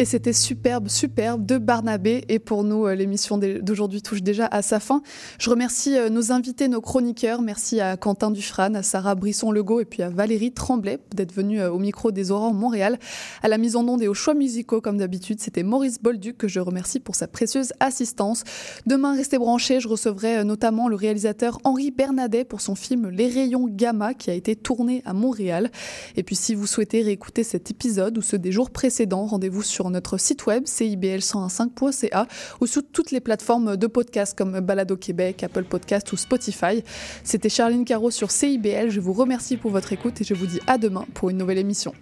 [0.01, 2.25] Et c'était superbe, superbe de Barnabé.
[2.27, 5.03] Et pour nous, euh, l'émission d'aujourd'hui touche déjà à sa fin.
[5.37, 7.43] Je remercie euh, nos invités, nos chroniqueurs.
[7.43, 11.71] Merci à Quentin Dufran, à Sarah Brisson-Legault et puis à Valérie Tremblay d'être venue euh,
[11.71, 12.97] au micro des Aurores Montréal.
[13.43, 16.47] À la mise en onde et aux choix musicaux, comme d'habitude, c'était Maurice Bolduc que
[16.47, 18.43] je remercie pour sa précieuse assistance.
[18.87, 19.79] Demain, restez branchés.
[19.79, 24.33] Je recevrai notamment le réalisateur Henri Bernadet pour son film Les rayons gamma qui a
[24.33, 25.69] été tourné à Montréal.
[26.15, 29.90] Et puis, si vous souhaitez réécouter cet épisode ou ceux des jours précédents, rendez-vous sur
[29.91, 32.27] notre site web cibl105.ca
[32.59, 36.83] ou sur toutes les plateformes de podcast comme Balado Québec, Apple Podcast ou Spotify.
[37.23, 38.89] C'était Charline Caro sur CIBL.
[38.89, 41.59] Je vous remercie pour votre écoute et je vous dis à demain pour une nouvelle
[41.59, 41.93] émission.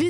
[0.00, 0.09] vie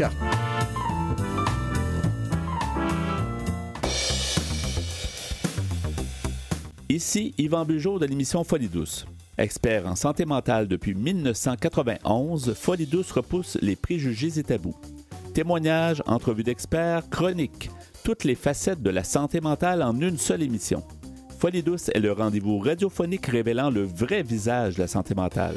[6.89, 9.05] Ici Yvan Bugeaud de l'émission Folie douce.
[9.37, 14.75] Expert en santé mentale depuis 1991, Folie douce repousse les préjugés et tabous.
[15.33, 17.71] Témoignages, entrevues d'experts, chroniques,
[18.03, 20.83] toutes les facettes de la santé mentale en une seule émission.
[21.39, 25.55] Folie douce est le rendez-vous radiophonique révélant le vrai visage de la santé mentale.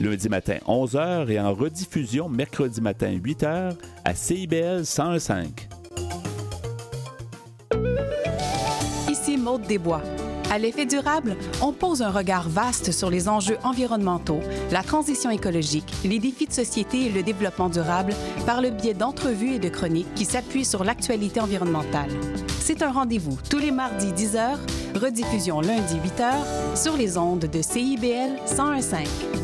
[0.00, 5.46] Lundi matin 11h et en rediffusion mercredi matin 8h à CIBL 101.5.
[9.08, 10.02] Ici Maude Desbois.
[10.50, 14.40] À l'effet durable, on pose un regard vaste sur les enjeux environnementaux,
[14.70, 18.12] la transition écologique, les défis de société et le développement durable
[18.46, 22.10] par le biais d'entrevues et de chroniques qui s'appuient sur l'actualité environnementale.
[22.60, 24.56] C'est un rendez-vous tous les mardis 10h,
[24.94, 29.43] rediffusion lundi 8h sur les ondes de CIBL 101.5.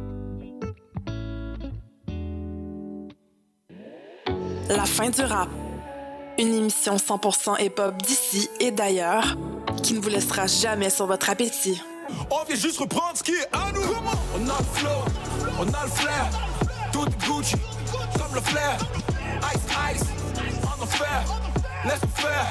[4.71, 5.49] La fin du rap.
[6.39, 9.35] Une émission 100% hip-hop d'ici et d'ailleurs
[9.83, 11.83] qui ne vous laissera jamais sur votre appétit.
[12.29, 13.81] On vient juste reprendre ce qui est à nous.
[14.33, 14.89] On a le flow,
[15.59, 16.29] on a le flair.
[16.93, 17.55] Tout est Gucci,
[18.17, 18.77] comme le flair.
[19.53, 19.61] Ice,
[19.93, 20.07] ice,
[20.65, 21.23] en enfer.
[21.83, 22.49] Laisse faire,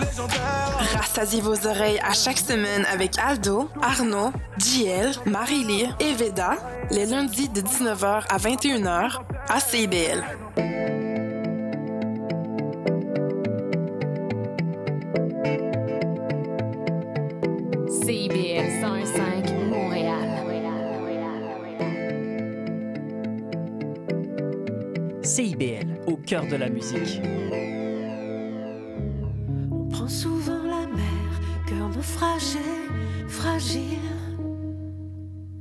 [0.00, 0.98] légendaire.
[0.98, 6.56] Rassasiez vos oreilles à chaque semaine avec Aldo, Arnaud, JL, Marie-Lee et Veda,
[6.90, 10.24] les lundis de 19h à 21h à CIBL.
[10.56, 10.91] CIBL
[26.40, 27.20] de la musique.
[29.70, 32.58] On prend souvent la mer, cœur naufragé,
[33.28, 33.98] fragile.